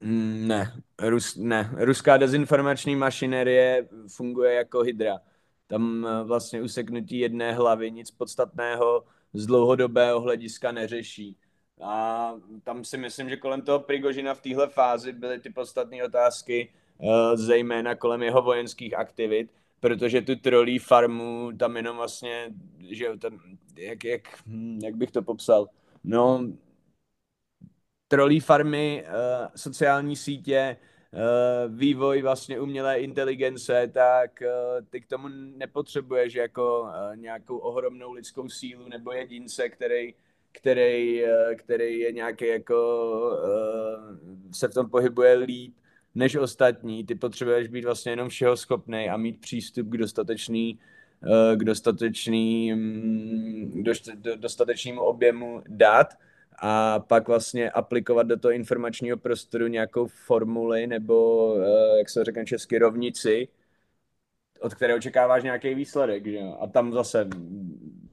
Mm, 0.00 0.48
ne, 0.48 0.72
Rus, 1.02 1.36
ne. 1.36 1.70
Ruská 1.76 2.16
dezinformační 2.16 2.96
mašinerie 2.96 3.88
funguje 4.06 4.54
jako 4.54 4.80
hydra 4.80 5.20
tam 5.70 6.06
eh, 6.06 6.24
vlastně 6.24 6.62
useknutí 6.62 7.18
jedné 7.18 7.52
hlavy 7.52 7.90
nic 7.90 8.10
podstatného 8.10 9.04
z 9.32 9.46
dlouhodobého 9.46 10.20
hlediska 10.20 10.72
neřeší. 10.72 11.36
A 11.82 12.32
tam 12.64 12.84
si 12.84 12.98
myslím, 12.98 13.28
že 13.28 13.36
kolem 13.36 13.62
toho 13.62 13.78
Prigožina 13.78 14.34
v 14.34 14.40
téhle 14.40 14.68
fázi 14.68 15.12
byly 15.12 15.40
ty 15.40 15.50
podstatné 15.50 16.04
otázky, 16.04 16.68
eh, 17.00 17.36
zejména 17.36 17.94
kolem 17.94 18.22
jeho 18.22 18.42
vojenských 18.42 18.94
aktivit, 18.94 19.50
protože 19.80 20.22
tu 20.22 20.36
trolí 20.36 20.78
farmu 20.78 21.52
tam 21.58 21.76
jenom 21.76 21.96
vlastně, 21.96 22.50
že 22.90 23.04
jo, 23.04 23.18
tam, 23.18 23.40
jak, 23.76 24.04
jak, 24.04 24.22
hm, 24.46 24.80
jak 24.82 24.94
bych 24.96 25.10
to 25.10 25.22
popsal, 25.22 25.66
no, 26.04 26.46
trolí 28.08 28.40
farmy, 28.40 29.04
eh, 29.06 29.48
sociální 29.56 30.16
sítě, 30.16 30.76
vývoj 31.68 32.22
vlastně 32.22 32.60
umělé 32.60 33.00
inteligence, 33.00 33.90
tak 33.94 34.42
eh, 34.42 34.48
ty 34.90 35.00
k 35.00 35.06
tomu 35.06 35.28
nepotřebuješ 35.56 36.34
jako 36.34 36.88
eh, 36.94 37.16
nějakou 37.16 37.58
ohromnou 37.58 38.12
lidskou 38.12 38.48
sílu 38.48 38.88
nebo 38.88 39.12
jedince, 39.12 39.68
který, 39.68 40.14
který, 40.52 41.22
který 41.56 41.98
je 41.98 42.12
nějaký 42.12 42.46
jako 42.46 42.76
se 44.52 44.68
v 44.68 44.74
tom 44.74 44.90
pohybuje 44.90 45.34
líp 45.34 45.74
než 46.14 46.36
ostatní. 46.36 47.04
Ty 47.04 47.14
potřebuješ 47.14 47.68
být 47.68 47.84
vlastně 47.84 48.12
jenom 48.12 48.28
všeho 48.28 48.56
schopný 48.56 49.08
a 49.08 49.16
mít 49.16 49.40
přístup 49.40 49.88
k 49.88 49.96
dostatečný 49.96 50.78
k 51.56 51.64
dostatečný, 51.64 52.74
mm, 52.74 53.84
dostatečnému 54.36 55.00
objemu 55.00 55.62
dat, 55.68 56.14
a 56.60 56.98
pak 56.98 57.28
vlastně 57.28 57.70
aplikovat 57.70 58.22
do 58.22 58.38
toho 58.38 58.52
informačního 58.52 59.16
prostoru 59.16 59.66
nějakou 59.66 60.06
formuli 60.06 60.86
nebo, 60.86 61.56
eh, 61.60 61.98
jak 61.98 62.08
se 62.10 62.24
řekne 62.24 62.44
česky, 62.44 62.78
rovnici, 62.78 63.48
od 64.60 64.74
které 64.74 64.94
očekáváš 64.94 65.42
nějaký 65.42 65.74
výsledek. 65.74 66.26
Že? 66.26 66.40
A 66.60 66.66
tam 66.66 66.92
zase 66.92 67.28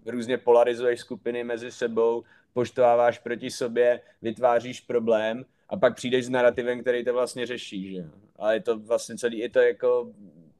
různě 0.05 0.37
polarizuješ 0.37 0.99
skupiny 0.99 1.43
mezi 1.43 1.71
sebou, 1.71 2.23
poštváváš 2.53 3.19
proti 3.19 3.51
sobě, 3.51 4.01
vytváříš 4.21 4.81
problém 4.81 5.45
a 5.69 5.77
pak 5.77 5.95
přijdeš 5.95 6.25
s 6.25 6.29
narrativem, 6.29 6.81
který 6.81 7.05
to 7.05 7.13
vlastně 7.13 7.45
řeší. 7.45 7.91
Že? 7.91 8.09
A 8.39 8.51
je 8.51 8.61
to 8.61 8.79
vlastně 8.79 9.17
celý, 9.17 9.37
je 9.37 9.49
to 9.49 9.59
jako, 9.59 10.11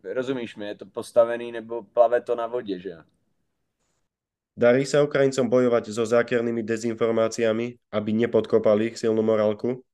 rozumíš 0.04 0.56
mi, 0.56 0.68
je 0.68 0.76
to 0.76 0.86
postavený 0.86 1.52
nebo 1.52 1.84
plave 1.84 2.22
to 2.22 2.36
na 2.36 2.48
vodě. 2.48 2.80
Že? 2.80 2.98
Darí 4.58 4.90
sa 4.90 5.06
Ukrajincom 5.06 5.54
bojovať 5.54 5.94
so 5.94 6.02
zákernými 6.02 6.66
dezinformáciami, 6.66 7.78
aby 7.94 8.10
nepodkopali 8.10 8.90
ich 8.90 8.98
silnú 8.98 9.22
morálku? 9.22 9.86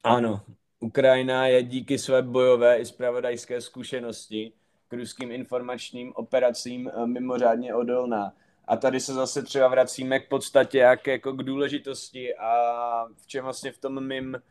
Ano, 0.00 0.40
Ukrajina 0.80 1.46
je 1.46 1.62
díky 1.62 1.98
své 1.98 2.22
bojové 2.22 2.78
i 2.78 2.84
spravodajské 2.84 3.60
zkušenosti 3.60 4.52
k 4.88 4.92
ruským 4.92 5.32
informačním 5.32 6.12
operacím 6.16 6.88
eh, 6.88 7.06
mimořádně 7.06 7.74
odolná. 7.74 8.32
A 8.64 8.76
tady 8.76 9.00
se 9.00 9.14
zase 9.14 9.42
třeba 9.42 9.68
vracíme 9.68 10.20
k 10.20 10.28
podstatě, 10.28 10.78
jak 10.78 11.06
jako 11.06 11.32
k 11.32 11.42
důležitosti 11.42 12.34
a 12.34 12.50
v 13.16 13.26
čem 13.26 13.44
vlastně 13.44 13.72
v 13.72 13.78
tom 13.78 14.08
mým 14.08 14.42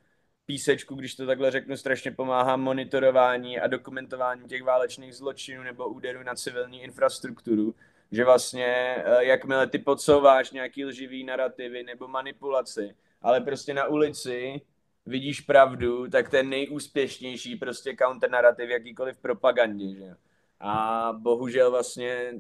písečku, 0.46 0.96
když 0.96 1.16
to 1.16 1.26
takhle 1.26 1.52
řeknu, 1.52 1.78
strašně 1.78 2.12
pomáhá 2.12 2.58
monitorování 2.58 3.60
a 3.60 3.68
dokumentování 3.68 4.48
těch 4.48 4.64
válečných 4.64 5.16
zločinů 5.16 5.64
nebo 5.64 5.88
úderů 5.88 6.24
na 6.24 6.36
civilní 6.36 6.84
infrastrukturu, 6.84 7.76
že 8.12 8.26
vlastně 8.26 8.66
eh, 8.66 9.26
jakmile 9.26 9.68
ty 9.68 9.80
podsouváš 9.80 10.52
nějaký 10.52 10.86
lživý 10.86 11.24
narrativy 11.24 11.84
nebo 11.84 12.08
manipulaci, 12.08 12.96
ale 13.22 13.42
prostě 13.42 13.74
na 13.74 13.88
ulici 13.88 14.62
vidíš 15.06 15.42
pravdu, 15.42 16.08
tak 16.10 16.30
ten 16.30 16.50
nejúspěšnější 16.50 17.56
prostě 17.56 17.96
counternarrativ 17.96 18.70
jakýkoliv 18.70 19.18
propagandě, 19.18 19.96
že 19.96 20.16
A 20.60 21.10
bohužel 21.18 21.72
vlastně 21.72 22.34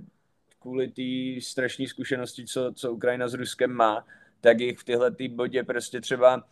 kvůli 0.59 0.87
té 0.87 1.41
strašné 1.41 1.87
zkušenosti, 1.87 2.45
co, 2.45 2.73
co 2.73 2.91
Ukrajina 2.91 3.27
s 3.27 3.33
Ruskem 3.33 3.71
má, 3.71 4.05
tak 4.41 4.59
jich 4.59 4.79
v 4.79 4.83
tyhle 4.83 5.11
tý 5.11 5.27
bodě 5.27 5.63
prostě 5.63 6.01
třeba, 6.01 6.43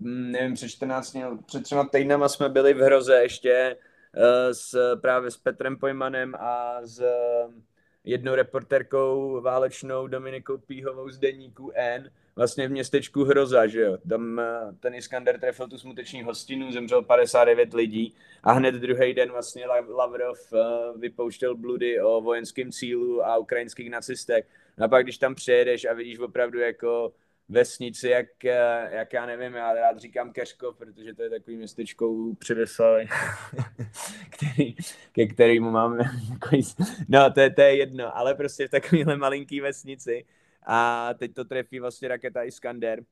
hm, 0.00 0.30
nevím, 0.30 0.54
před 0.54 0.68
14, 0.68 1.16
před 1.46 1.62
třema 1.62 1.88
týdnama 1.88 2.28
jsme 2.28 2.48
byli 2.48 2.74
v 2.74 2.80
hroze 2.80 3.22
ještě 3.22 3.76
uh, 4.16 4.22
s, 4.52 4.96
právě 5.00 5.30
s 5.30 5.36
Petrem 5.36 5.76
Pojmanem 5.76 6.34
a 6.34 6.78
s 6.82 7.02
jednou 8.04 8.34
reporterkou 8.34 9.40
válečnou 9.40 10.06
Dominikou 10.06 10.58
Píhovou 10.58 11.08
z 11.08 11.18
deníku 11.18 11.72
N, 11.74 12.10
vlastně 12.36 12.68
v 12.68 12.70
městečku 12.70 13.24
Hroza, 13.24 13.66
že 13.66 13.80
jo. 13.80 13.98
Tam 14.08 14.40
eh, 14.40 14.72
ten 14.80 14.94
Iskander 14.94 15.40
trefil 15.40 15.68
tu 15.68 15.78
smuteční 15.78 16.22
hostinu, 16.22 16.72
zemřel 16.72 17.02
59 17.02 17.74
lidí 17.74 18.14
a 18.42 18.52
hned 18.52 18.74
druhý 18.74 19.14
den 19.14 19.30
vlastně 19.30 19.66
Lavrov 19.88 20.52
eh, 20.52 20.58
vypouštěl 20.98 21.54
bludy 21.54 22.00
o 22.00 22.20
vojenském 22.20 22.72
cílu 22.72 23.26
a 23.26 23.36
ukrajinských 23.36 23.90
nacistech. 23.90 24.46
No 24.78 24.84
a 24.84 24.88
pak, 24.88 25.02
když 25.04 25.18
tam 25.18 25.34
přijedeš 25.34 25.84
a 25.84 25.92
vidíš 25.92 26.18
opravdu 26.18 26.58
jako 26.58 27.12
vesnici, 27.48 28.08
jak, 28.08 28.44
eh, 28.44 28.88
jak 28.92 29.12
já 29.12 29.26
nevím, 29.26 29.54
já 29.54 29.72
rád 29.72 29.98
říkám 29.98 30.32
Keřkov, 30.32 30.76
protože 30.76 31.14
to 31.14 31.22
je 31.22 31.30
takový 31.30 31.56
městečko 31.56 32.08
u 32.08 32.34
Předeslavy, 32.34 33.06
který, 34.30 34.74
ke 35.12 35.26
kterému 35.26 35.70
máme 35.70 35.98
takový, 36.32 36.62
no 37.08 37.32
to 37.32 37.40
je, 37.40 37.50
to 37.50 37.60
je 37.60 37.76
jedno, 37.76 38.16
ale 38.16 38.34
prostě 38.34 38.68
v 38.68 38.70
takovéhle 38.70 39.16
malinký 39.16 39.60
vesnici. 39.60 40.24
A 40.66 41.08
teď 41.14 41.34
to 41.34 41.44
trefí 41.44 41.80
vlastně 41.80 42.08
raketa 42.08 42.42
Iskander. 42.42 43.04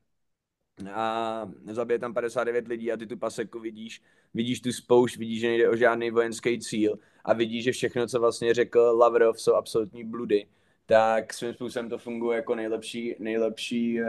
A 0.93 1.51
zabije 1.71 1.99
tam 1.99 2.15
59 2.15 2.69
lidí 2.69 2.93
a 2.93 2.97
ty 2.97 3.07
tu 3.07 3.17
paseku 3.17 3.61
vidíš, 3.61 4.03
vidíš 4.35 4.61
tu 4.61 4.73
spoušť, 4.73 5.17
vidíš, 5.17 5.41
že 5.41 5.49
nejde 5.49 5.69
o 5.69 5.77
žádný 5.77 6.11
vojenský 6.11 6.61
cíl 6.61 6.99
a 7.25 7.33
vidíš, 7.33 7.65
že 7.65 7.73
všechno, 7.73 8.07
co 8.07 8.21
vlastně 8.21 8.55
řekl 8.55 8.81
Lavrov, 8.81 9.41
jsou 9.41 9.55
absolutní 9.55 10.05
bludy 10.05 10.47
tak 10.87 11.35
svým 11.35 11.55
způsobem 11.55 11.89
to 11.89 11.99
funguje 11.99 12.37
jako 12.37 12.55
nejlepší, 12.55 13.17
nejlepší 13.19 14.03
uh, 14.03 14.09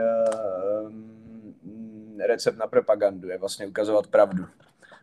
recept 2.26 2.58
na 2.58 2.66
propagandu, 2.66 3.28
je 3.28 3.38
vlastně 3.38 3.66
ukazovat 3.66 4.06
pravdu. 4.06 4.44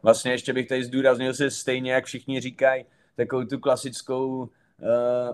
vlastně 0.04 0.32
ještě 0.32 0.54
bych 0.54 0.68
tady 0.68 0.84
zdůraznil 0.84 1.34
si 1.34 1.52
stejně, 1.52 1.94
jak 1.94 2.06
všichni 2.06 2.42
říkají, 2.42 2.86
takovou 3.16 3.46
tu 3.46 3.60
klasickou 3.60 4.38
uh, 4.38 4.48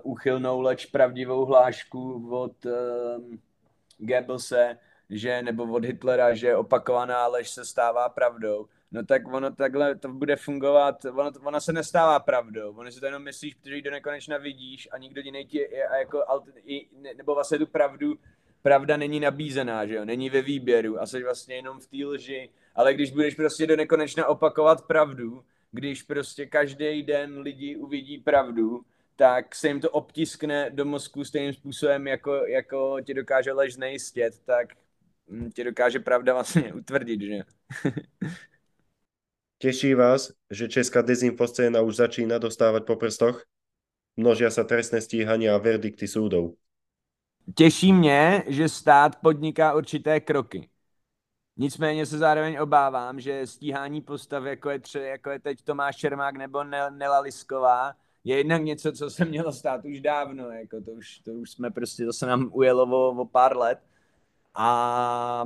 uchylnou, 0.04 0.62
leč 0.62 0.86
pravdivou 0.86 1.46
hlášku 1.46 2.30
od 2.32 2.66
uh, 2.66 2.72
Goebbelse, 3.98 4.78
že, 5.10 5.42
nebo 5.42 5.64
od 5.64 5.86
Hitlera, 5.86 6.36
že 6.36 6.56
opakovaná 6.56 7.28
lež 7.28 7.50
se 7.50 7.66
stává 7.66 8.10
pravdou 8.10 8.68
no 8.92 9.06
tak 9.06 9.34
ono 9.34 9.52
takhle 9.52 9.96
to 9.96 10.10
bude 10.10 10.36
fungovat, 10.36 11.06
ono, 11.06 11.32
ona 11.44 11.60
se 11.60 11.74
nestává 11.74 12.20
pravdou, 12.20 12.72
ono 12.72 12.92
si 12.92 13.00
to 13.00 13.06
jenom 13.06 13.24
myslíš, 13.24 13.54
protože 13.54 13.76
ji 13.76 13.82
do 13.82 13.92
nekonečna 13.92 14.38
vidíš 14.38 14.90
a 14.92 14.98
nikdo 14.98 15.22
jiný 15.22 15.46
ti 15.46 15.58
je, 15.58 15.88
a 15.88 15.96
jako, 15.96 16.24
nebo 17.18 17.36
vlastně 17.36 17.60
tu 17.60 17.68
pravdu, 17.68 18.16
pravda 18.62 18.98
není 18.98 19.20
nabízená, 19.20 19.86
že 19.86 19.96
jo, 19.96 20.06
není 20.06 20.30
ve 20.30 20.42
výběru 20.42 21.02
a 21.02 21.06
jsi 21.06 21.24
vlastně 21.24 21.56
jenom 21.56 21.80
v 21.80 21.88
té 21.88 22.06
lži, 22.06 22.50
ale 22.76 22.94
když 22.94 23.12
budeš 23.12 23.36
prostě 23.36 23.68
do 23.68 23.76
nekonečna 23.76 24.28
opakovat 24.28 24.88
pravdu, 24.88 25.44
když 25.72 26.04
prostě 26.04 26.46
každý 26.46 27.04
den 27.04 27.40
lidi 27.40 27.76
uvidí 27.76 28.18
pravdu, 28.18 28.82
tak 29.16 29.56
se 29.56 29.68
jim 29.68 29.82
to 29.82 29.92
obtiskne 29.92 30.70
do 30.70 30.86
mozku 30.86 31.24
stejným 31.24 31.54
způsobem, 31.54 32.08
jako, 32.08 32.34
jako 32.34 32.98
ti 33.06 33.14
dokáže 33.14 33.52
lež 33.52 33.74
znejistět, 33.74 34.34
tak 34.46 34.74
hm, 35.30 35.52
ti 35.52 35.64
dokáže 35.64 36.00
pravda 36.00 36.34
vlastně 36.34 36.74
utvrdit, 36.74 37.22
že? 37.22 37.42
Teší 39.58 39.94
vás, 39.94 40.32
že 40.52 40.68
česká 40.68 41.02
dezinfoscéna 41.02 41.82
už 41.82 41.96
začína 41.96 42.38
dostávať 42.38 42.86
po 42.86 42.96
prstoch? 42.96 43.42
Množia 44.18 44.54
sa 44.54 44.62
trestné 44.62 45.02
stíhania 45.02 45.58
a 45.58 45.62
verdikty 45.62 46.08
súdov. 46.08 46.54
Těší 47.56 47.94
mě, 47.94 48.44
že 48.48 48.70
stát 48.70 49.16
podniká 49.22 49.74
určité 49.74 50.20
kroky. 50.20 50.70
Nicméně 51.58 52.06
se 52.06 52.18
zároveň 52.18 52.58
obávám, 52.62 53.20
že 53.20 53.48
stíhání 53.48 54.02
postav, 54.02 54.44
jako 54.44 54.70
je, 54.70 54.80
tře, 54.80 55.02
jako 55.02 55.30
je 55.30 55.40
teď 55.40 55.62
Tomáš 55.62 55.96
Čermák 55.96 56.36
nebo 56.38 56.64
Nela 56.90 57.20
Lisková, 57.20 57.94
je 58.24 58.38
jednak 58.38 58.64
něco, 58.64 58.92
co 58.92 59.10
se 59.10 59.26
mělo 59.26 59.52
stát 59.52 59.86
už 59.86 60.02
dávno. 60.02 60.52
Jako 60.52 60.82
to, 60.82 60.92
už, 60.92 61.20
to 61.20 61.32
už 61.32 61.52
jsme 61.52 61.72
prostě, 61.72 62.06
to 62.06 62.14
se 62.14 62.26
nám 62.26 62.50
ujelo 62.54 62.84
o, 62.84 63.22
o 63.22 63.26
pár 63.26 63.58
let. 63.58 63.80
A, 64.54 65.46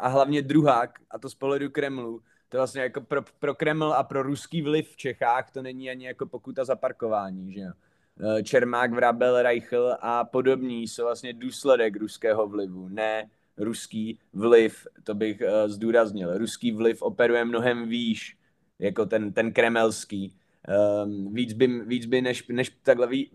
a 0.00 0.08
hlavně 0.08 0.42
druhák, 0.42 0.98
a 1.10 1.18
to 1.18 1.30
z 1.30 1.34
pohledu 1.34 1.70
Kremlu, 1.70 2.22
to 2.50 2.56
vlastně 2.56 2.82
jako 2.82 3.00
pro, 3.00 3.22
pro 3.38 3.54
Kreml 3.54 3.92
a 3.92 4.02
pro 4.02 4.22
ruský 4.22 4.62
vliv 4.62 4.90
v 4.90 4.96
Čechách 4.96 5.50
to 5.50 5.62
není 5.62 5.90
ani 5.90 6.06
jako 6.06 6.26
pokuta 6.26 6.64
za 6.64 6.76
parkování, 6.76 7.52
že 7.52 7.60
jo. 7.60 7.72
Eh, 8.38 8.42
Čermák, 8.42 8.92
Vrabel, 8.92 9.42
Reichl 9.42 9.96
a 10.00 10.24
podobní 10.24 10.88
jsou 10.88 11.04
vlastně 11.04 11.32
důsledek 11.32 11.96
ruského 11.96 12.48
vlivu, 12.48 12.88
ne 12.88 13.30
ruský 13.56 14.18
vliv, 14.32 14.86
to 15.04 15.14
bych 15.14 15.40
uh, 15.40 15.68
zdůraznil. 15.68 16.38
Ruský 16.38 16.72
vliv 16.72 17.02
operuje 17.02 17.44
mnohem 17.44 17.88
výš, 17.88 18.36
jako 18.78 19.06
ten, 19.06 19.32
ten 19.32 19.52
kremelský. 19.52 20.36
Um, 20.68 21.34
víc, 21.34 21.52
by, 21.52 21.66
víc 21.66 22.06
by 22.06 22.22
než, 22.22 22.48
než 22.48 22.72
takhle. 22.82 23.06
Ví, 23.06 23.30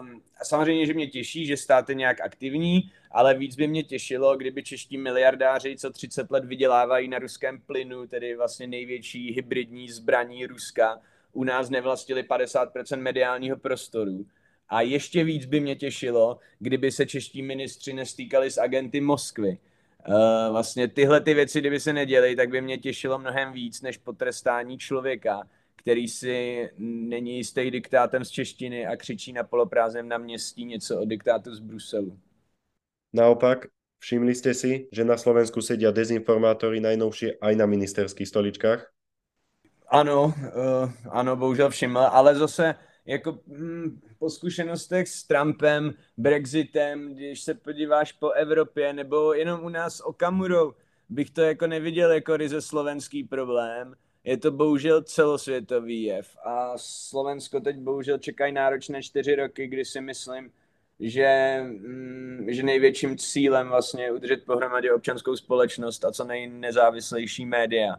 um, 0.00 0.22
samozřejmě, 0.42 0.86
že 0.86 0.94
mě 0.94 1.06
těší, 1.06 1.46
že 1.46 1.56
stát 1.56 1.88
je 1.88 1.94
nějak 1.94 2.20
aktivní, 2.20 2.92
ale 3.10 3.34
víc 3.34 3.56
by 3.56 3.66
mě 3.66 3.82
těšilo, 3.82 4.36
kdyby 4.36 4.62
čeští 4.62 4.98
miliardáři, 4.98 5.76
co 5.76 5.90
30 5.90 6.30
let 6.30 6.44
vydělávají 6.44 7.08
na 7.08 7.18
ruském 7.18 7.60
plynu, 7.60 8.06
tedy 8.06 8.36
vlastně 8.36 8.66
největší 8.66 9.32
hybridní 9.32 9.88
zbraní 9.88 10.46
Ruska, 10.46 11.00
u 11.32 11.44
nás 11.44 11.70
nevlastili 11.70 12.22
50% 12.22 13.02
mediálního 13.02 13.56
prostoru. 13.56 14.26
A 14.68 14.80
ještě 14.80 15.24
víc 15.24 15.46
by 15.46 15.60
mě 15.60 15.76
těšilo, 15.76 16.38
kdyby 16.58 16.92
se 16.92 17.06
čeští 17.06 17.42
ministři 17.42 17.92
nestýkali 17.92 18.50
s 18.50 18.58
agenty 18.58 19.00
Moskvy. 19.00 19.58
Uh, 20.08 20.14
vlastně 20.50 20.88
tyhle 20.88 21.20
ty 21.20 21.34
věci, 21.34 21.60
kdyby 21.60 21.80
se 21.80 21.92
neděly, 21.92 22.36
tak 22.36 22.50
by 22.50 22.60
mě 22.60 22.78
těšilo 22.78 23.18
mnohem 23.18 23.52
víc 23.52 23.82
než 23.82 23.96
potrestání 23.96 24.78
člověka, 24.78 25.42
který 25.78 26.08
si 26.08 26.68
není 26.78 27.36
jistý 27.36 27.70
diktátem 27.70 28.24
z 28.24 28.30
češtiny 28.30 28.86
a 28.86 28.96
křičí 28.96 29.32
na 29.32 29.44
poloprázdném 29.44 30.08
náměstí 30.08 30.64
něco 30.64 31.00
o 31.00 31.04
diktátu 31.04 31.54
z 31.54 31.60
Bruselu. 31.60 32.18
Naopak, 33.12 33.72
všimli 33.98 34.34
ste 34.34 34.52
si, 34.52 34.72
že 34.92 35.00
na 35.00 35.16
Slovensku 35.16 35.64
sedia 35.64 35.88
dezinformátori 35.94 36.76
najnovšie 36.76 37.40
aj 37.40 37.54
na 37.56 37.64
ministerských 37.64 38.28
stoličkách? 38.28 38.84
Ano, 39.88 40.36
uh, 40.36 40.92
ano, 41.08 41.36
bohužel 41.36 41.70
všiml, 41.70 42.12
ale 42.12 42.36
zase 42.36 42.74
jako 43.08 43.40
hm, 43.48 44.00
po 44.18 44.30
zkušenostech 44.30 45.08
s 45.08 45.24
Trumpem, 45.24 45.94
Brexitem, 46.16 47.14
když 47.14 47.40
se 47.42 47.54
podíváš 47.54 48.12
po 48.12 48.30
Evropě, 48.30 48.92
nebo 48.92 49.32
jenom 49.32 49.64
u 49.64 49.68
nás 49.68 50.00
o 50.00 50.12
Kamurou, 50.12 50.74
bych 51.08 51.30
to 51.30 51.40
jako 51.40 51.66
neviděl 51.66 52.12
jako 52.12 52.36
ryze 52.36 52.60
slovenský 52.60 53.24
problém, 53.24 53.94
je 54.28 54.36
to 54.36 54.50
bohužel 54.50 55.02
celosvětový 55.02 56.02
jev 56.02 56.36
a 56.44 56.72
Slovensko 56.76 57.60
teď 57.60 57.76
bohužel 57.76 58.18
čekají 58.18 58.52
náročné 58.52 59.02
čtyři 59.02 59.34
roky, 59.34 59.66
kdy 59.66 59.84
si 59.84 60.00
myslím, 60.00 60.52
že, 61.00 61.58
mm, 61.62 62.46
že 62.48 62.62
největším 62.62 63.18
cílem 63.18 63.68
vlastně 63.68 64.04
je 64.04 64.12
udržet 64.12 64.44
pohromadě 64.44 64.92
občanskou 64.92 65.36
společnost 65.36 66.04
a 66.04 66.12
co 66.12 66.24
nejnezávislejší 66.24 67.46
média. 67.46 67.96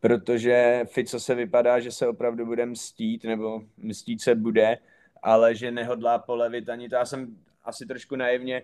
Protože 0.00 0.84
Fico 0.84 1.20
se 1.20 1.34
vypadá, 1.34 1.80
že 1.80 1.92
se 1.92 2.08
opravdu 2.08 2.46
bude 2.46 2.66
mstít, 2.66 3.24
nebo 3.24 3.62
mstít 3.78 4.22
se 4.22 4.34
bude, 4.34 4.78
ale 5.22 5.54
že 5.54 5.70
nehodlá 5.70 6.18
polevit 6.18 6.68
ani 6.68 6.88
to. 6.88 6.94
Já 6.94 7.04
jsem 7.04 7.36
asi 7.64 7.86
trošku 7.86 8.16
naivně 8.16 8.62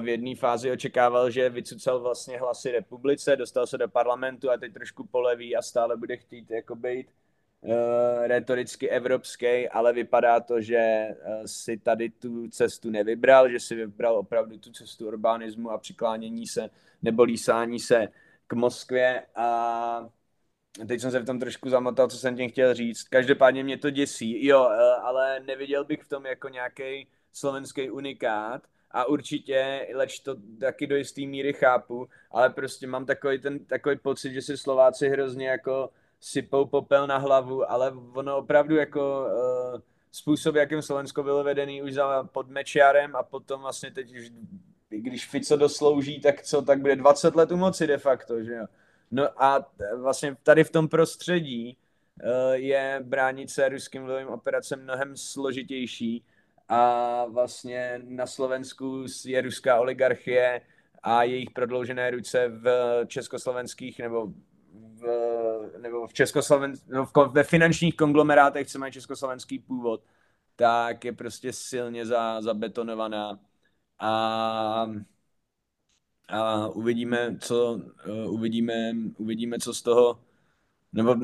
v 0.00 0.08
jedné 0.08 0.36
fázi 0.36 0.70
očekával, 0.70 1.30
že 1.30 1.48
vycucal 1.48 2.00
vlastně 2.00 2.38
hlasy 2.38 2.70
republice, 2.70 3.36
dostal 3.36 3.66
se 3.66 3.78
do 3.78 3.88
parlamentu 3.88 4.50
a 4.50 4.56
teď 4.56 4.72
trošku 4.72 5.06
poleví 5.06 5.56
a 5.56 5.62
stále 5.62 5.96
bude 5.96 6.16
chtít 6.16 6.50
jako 6.50 6.74
být 6.76 7.06
uh, 7.60 7.72
retoricky 8.26 8.90
evropský, 8.90 9.68
ale 9.68 9.92
vypadá 9.92 10.40
to, 10.40 10.60
že 10.60 11.08
uh, 11.08 11.44
si 11.46 11.76
tady 11.76 12.10
tu 12.10 12.48
cestu 12.48 12.90
nevybral, 12.90 13.48
že 13.48 13.60
si 13.60 13.74
vybral 13.74 14.16
opravdu 14.16 14.58
tu 14.58 14.72
cestu 14.72 15.06
urbanismu 15.06 15.70
a 15.70 15.78
přiklánění 15.78 16.46
se 16.46 16.70
nebo 17.02 17.22
lísání 17.22 17.80
se 17.80 18.08
k 18.46 18.52
Moskvě. 18.52 19.26
A 19.34 20.08
teď 20.88 21.00
jsem 21.00 21.10
se 21.10 21.20
v 21.20 21.26
tom 21.26 21.40
trošku 21.40 21.70
zamotal, 21.70 22.08
co 22.08 22.18
jsem 22.18 22.36
tím 22.36 22.50
chtěl 22.50 22.74
říct. 22.74 23.02
Každopádně 23.02 23.64
mě 23.64 23.78
to 23.78 23.90
děsí, 23.90 24.46
jo, 24.46 24.60
ale 25.02 25.40
neviděl 25.40 25.84
bych 25.84 26.02
v 26.02 26.08
tom 26.08 26.26
jako 26.26 26.48
nějaký 26.48 27.08
slovenský 27.32 27.90
unikát, 27.90 28.62
a 28.90 29.04
určitě, 29.04 29.88
leč 29.94 30.20
to 30.20 30.36
taky 30.60 30.86
do 30.86 30.96
jisté 30.96 31.20
míry 31.20 31.52
chápu, 31.52 32.08
ale 32.30 32.50
prostě 32.50 32.86
mám 32.86 33.06
takový 33.06 33.38
ten 33.38 33.64
takový 33.64 33.98
pocit, 33.98 34.32
že 34.32 34.42
si 34.42 34.56
Slováci 34.56 35.08
hrozně 35.08 35.48
jako 35.48 35.90
sypou 36.20 36.66
popel 36.66 37.06
na 37.06 37.18
hlavu, 37.18 37.70
ale 37.70 37.92
ono 38.14 38.36
opravdu 38.36 38.76
jako 38.76 39.26
uh, 39.26 39.80
způsob, 40.12 40.54
jakým 40.54 40.82
Slovensko 40.82 41.22
bylo 41.22 41.44
vedený 41.44 41.82
už 41.82 41.94
za 41.94 42.24
pod 42.24 42.48
Mečiarem 42.48 43.16
a 43.16 43.22
potom 43.22 43.60
vlastně 43.60 43.90
teď 43.90 44.16
už, 44.16 44.30
když 44.88 45.28
Fico 45.28 45.56
doslouží, 45.56 46.20
tak 46.20 46.42
co, 46.42 46.62
tak 46.62 46.80
bude 46.80 46.96
20 46.96 47.36
let 47.36 47.52
u 47.52 47.56
moci 47.56 47.86
de 47.86 47.98
facto, 47.98 48.42
že 48.42 48.54
jo. 48.54 48.66
No 49.10 49.42
a 49.42 49.72
vlastně 49.96 50.36
tady 50.42 50.64
v 50.64 50.70
tom 50.70 50.88
prostředí 50.88 51.76
uh, 52.24 52.52
je 52.52 53.00
bránit 53.04 53.50
se 53.50 53.68
ruským 53.68 54.02
vlivovým 54.02 54.28
operacem 54.28 54.82
mnohem 54.82 55.16
složitější, 55.16 56.24
a 56.68 57.24
vlastně 57.24 58.00
na 58.04 58.26
Slovensku 58.26 59.06
je 59.24 59.40
ruská 59.40 59.80
oligarchie 59.80 60.60
a 61.02 61.22
jejich 61.22 61.50
prodloužené 61.50 62.10
ruce 62.10 62.48
v 62.48 62.68
československých 63.06 63.98
nebo 63.98 64.26
v, 64.72 65.06
nebo 65.78 66.06
v 66.06 66.12
Českosloven, 66.12 66.74
no 66.88 67.06
v, 67.06 67.12
ve 67.32 67.44
finančních 67.44 67.96
konglomerátech, 67.96 68.66
co 68.66 68.78
mají 68.78 68.92
československý 68.92 69.58
původ, 69.58 70.02
tak 70.56 71.04
je 71.04 71.12
prostě 71.12 71.52
silně 71.52 72.06
za, 72.06 72.42
zabetonovaná. 72.42 73.40
A, 73.98 74.86
a 76.28 76.68
uvidíme, 76.68 77.36
co, 77.40 77.80
uvidíme, 78.28 78.92
uvidíme, 79.18 79.58
co 79.58 79.74
z 79.74 79.82
toho 79.82 80.25
nebo 80.92 81.16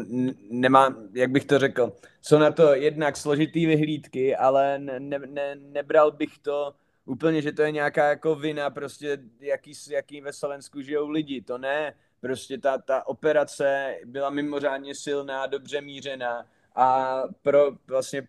nemá, 0.51 0.97
jak 1.13 1.31
bych 1.31 1.45
to 1.45 1.59
řekl, 1.59 1.93
jsou 2.23 2.39
na 2.39 2.51
to 2.51 2.75
jednak 2.75 3.17
složitý 3.17 3.67
vyhlídky, 3.67 4.37
ale 4.37 4.79
ne, 4.79 5.01
ne, 5.01 5.19
ne, 5.19 5.55
nebral 5.55 6.11
bych 6.11 6.39
to 6.39 6.75
úplně, 7.05 7.43
že 7.43 7.53
to 7.53 7.63
je 7.63 7.71
nějaká 7.71 8.09
jako 8.09 8.35
vina, 8.35 8.71
prostě 8.71 9.19
jaký, 9.41 9.73
jaký 9.91 10.21
ve 10.21 10.33
Slovensku 10.33 10.81
žijou 10.81 11.09
lidi, 11.09 11.43
to 11.43 11.59
ne, 11.59 11.95
prostě 12.21 12.59
ta, 12.59 12.79
ta 12.79 13.07
operace 13.07 13.97
byla 14.05 14.31
mimořádně 14.31 14.95
silná, 14.95 15.47
dobře 15.47 15.81
mířená 15.81 16.47
a 16.77 17.19
pro 17.43 17.71
vlastně 17.87 18.29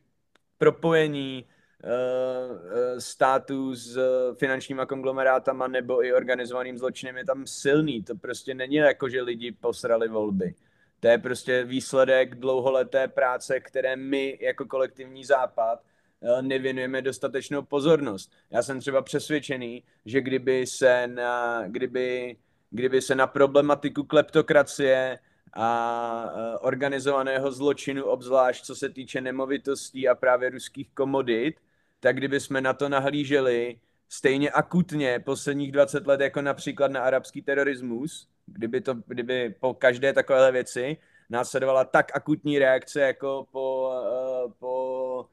propojení 0.58 1.46
uh, 1.84 3.00
států 3.00 3.76
s 3.76 4.00
finančníma 4.38 4.86
konglomerátama 4.86 5.68
nebo 5.68 6.06
i 6.06 6.14
organizovaným 6.14 6.78
zločinem 6.78 7.18
je 7.18 7.26
tam 7.26 7.48
silný. 7.48 8.04
To 8.04 8.16
prostě 8.16 8.54
není 8.54 8.76
jako, 8.76 9.10
že 9.10 9.22
lidi 9.22 9.52
posrali 9.52 10.08
volby. 10.08 10.56
To 11.04 11.10
je 11.10 11.18
prostě 11.18 11.64
výsledek 11.64 12.36
dlouholeté 12.36 13.08
práce, 13.08 13.60
které 13.60 13.96
my 13.96 14.38
jako 14.42 14.66
kolektivní 14.66 15.26
západ 15.26 15.84
eh, 16.22 16.42
nevěnujeme 16.42 17.02
dostatečnou 17.02 17.62
pozornost. 17.62 18.32
Já 18.52 18.64
jsem 18.64 18.80
třeba 18.80 19.02
přesvědčený, 19.02 19.84
že 20.06 20.22
kdyby 20.22 20.68
se 20.68 21.08
na, 21.08 21.64
kdyby, 21.68 22.38
kdyby 22.70 23.02
se 23.02 23.16
na 23.16 23.28
problematiku 23.28 24.04
kleptokracie 24.04 25.20
a 25.54 26.60
organizovaného 26.62 27.52
zločinu, 27.52 28.04
obzvlášť 28.04 28.66
co 28.66 28.76
se 28.76 28.90
týče 28.90 29.22
nemovitostí 29.22 30.08
a 30.08 30.16
právě 30.16 30.50
ruských 30.50 30.90
komodit, 30.94 31.56
tak 32.00 32.16
kdyby 32.16 32.40
jsme 32.40 32.62
na 32.62 32.74
to 32.74 32.90
nahlíželi 32.90 33.80
stejně 34.10 34.52
akutně 34.52 35.20
posledních 35.20 35.72
20 35.72 36.08
let, 36.08 36.22
jako 36.22 36.42
například 36.42 36.92
na 36.92 37.02
arabský 37.02 37.42
terorismus, 37.42 38.28
kdyby, 38.46 38.82
to, 38.82 38.94
kdyby 38.94 39.56
po 39.60 39.74
každé 39.74 40.14
takové 40.14 40.52
věci 40.52 40.98
následovala 41.30 41.84
tak 41.84 42.16
akutní 42.16 42.60
reakce, 42.60 43.02
jako 43.02 43.48
po, 43.52 43.92
uh, 44.46 44.52
po 44.60 45.26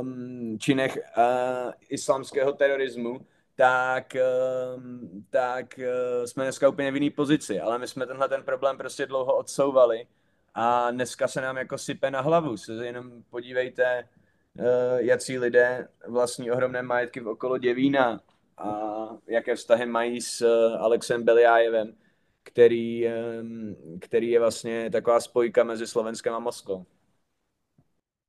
um, 0.00 0.58
činech 0.58 0.96
uh, 0.96 1.72
islamského 1.88 2.52
terorismu, 2.52 3.26
tak, 3.56 4.16
um, 4.76 5.26
tak 5.30 5.74
uh, 5.78 6.24
jsme 6.24 6.44
dneska 6.44 6.68
úplně 6.68 6.90
v 6.90 6.94
jiné 6.94 7.10
pozici. 7.10 7.60
Ale 7.60 7.78
my 7.78 7.88
jsme 7.88 8.06
tenhle 8.06 8.28
ten 8.28 8.42
problém 8.42 8.78
prostě 8.78 9.06
dlouho 9.06 9.36
odsouvali 9.36 10.06
a 10.54 10.90
dneska 10.90 11.28
se 11.28 11.40
nám 11.40 11.56
jako 11.56 11.78
sype 11.78 12.10
na 12.10 12.20
hlavu. 12.20 12.56
Se 12.56 12.72
jenom 12.72 13.22
podívejte, 13.30 14.08
uh, 14.58 14.64
jací 14.96 15.38
lidé 15.38 15.88
vlastní 16.06 16.50
ohromné 16.50 16.82
majetky 16.82 17.20
v 17.20 17.28
okolo 17.28 17.58
Děvína 17.58 18.20
a 18.58 19.08
jaké 19.26 19.54
vztahy 19.54 19.86
mají 19.86 20.20
s 20.20 20.46
Alexem 20.78 21.22
Beliájevem, 21.22 21.94
který, 22.42 23.06
který 24.00 24.30
je 24.30 24.40
vlastně 24.40 24.90
taková 24.90 25.20
spojka 25.20 25.64
mezi 25.64 25.86
Slovenskem 25.86 26.34
a 26.34 26.38
Moskvou. 26.38 26.86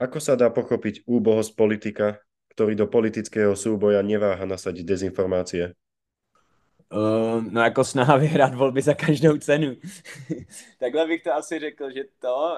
Ako 0.04 0.19
sa 0.19 0.36
dá 0.36 0.52
pochopiť 0.52 1.08
úbohosť 1.08 1.56
politika, 1.56 2.19
ktorý 2.52 2.76
do 2.76 2.91
politického 2.91 3.56
súboja 3.56 4.04
neváha 4.04 4.43
nasadiť 4.43 4.84
dezinformácie? 4.84 5.71
Uh, 6.93 7.41
no 7.49 7.62
jako 7.63 7.84
snaha 7.84 8.17
vyhrát 8.17 8.54
volby 8.54 8.82
za 8.82 8.93
každou 8.93 9.38
cenu. 9.38 9.76
Takhle 10.80 11.08
bych 11.08 11.23
to 11.23 11.34
asi 11.34 11.60
řekl, 11.60 11.91
že 11.91 12.04
to, 12.19 12.58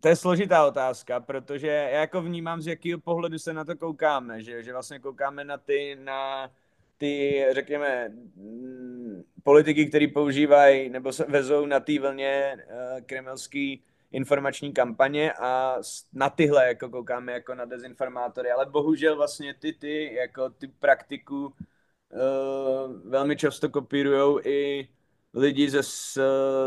to 0.00 0.08
je 0.08 0.16
složitá 0.16 0.66
otázka, 0.66 1.20
protože 1.20 1.66
já 1.68 2.00
jako 2.00 2.22
vnímám, 2.22 2.60
z 2.60 2.66
jakého 2.66 3.00
pohledu 3.00 3.38
se 3.38 3.52
na 3.52 3.64
to 3.64 3.76
koukáme, 3.76 4.42
že, 4.42 4.62
že 4.62 4.72
vlastně 4.72 4.98
koukáme 4.98 5.44
na 5.44 5.58
ty, 5.58 5.96
na 6.04 6.50
ty, 6.98 7.44
řekněme, 7.50 8.08
mm, 8.36 9.22
politiky, 9.42 9.86
který 9.86 10.08
používají 10.08 10.88
nebo 10.88 11.12
se 11.12 11.24
vezou 11.24 11.66
na 11.66 11.80
té 11.80 11.98
vlně 11.98 12.56
uh, 12.56 13.00
kremelský 13.06 13.82
informační 14.12 14.72
kampaně 14.72 15.32
a 15.32 15.76
na 16.12 16.30
tyhle 16.30 16.68
jako 16.68 16.88
koukáme 16.88 17.32
jako 17.32 17.54
na 17.54 17.64
dezinformátory, 17.64 18.50
ale 18.50 18.66
bohužel 18.66 19.16
vlastně 19.16 19.54
ty, 19.54 19.72
ty, 19.72 20.14
jako 20.14 20.50
ty 20.50 20.68
praktiku 20.68 21.46
uh, 21.46 23.10
velmi 23.10 23.36
často 23.36 23.68
kopírujou 23.68 24.40
i 24.44 24.88
lidi 25.34 25.70
ze, 25.70 25.82
z, 25.82 26.18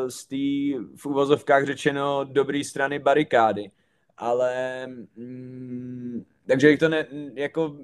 z 0.07 0.25
té 0.25 0.35
v 0.95 1.05
uvozovkách 1.05 1.65
řečeno 1.65 2.23
dobré 2.23 2.63
strany 2.63 2.99
barikády. 2.99 3.71
Ale 4.17 4.87
mm, 5.15 6.25
takže 6.47 6.77
to 6.77 6.89
ne, 6.89 7.07
jako 7.33 7.77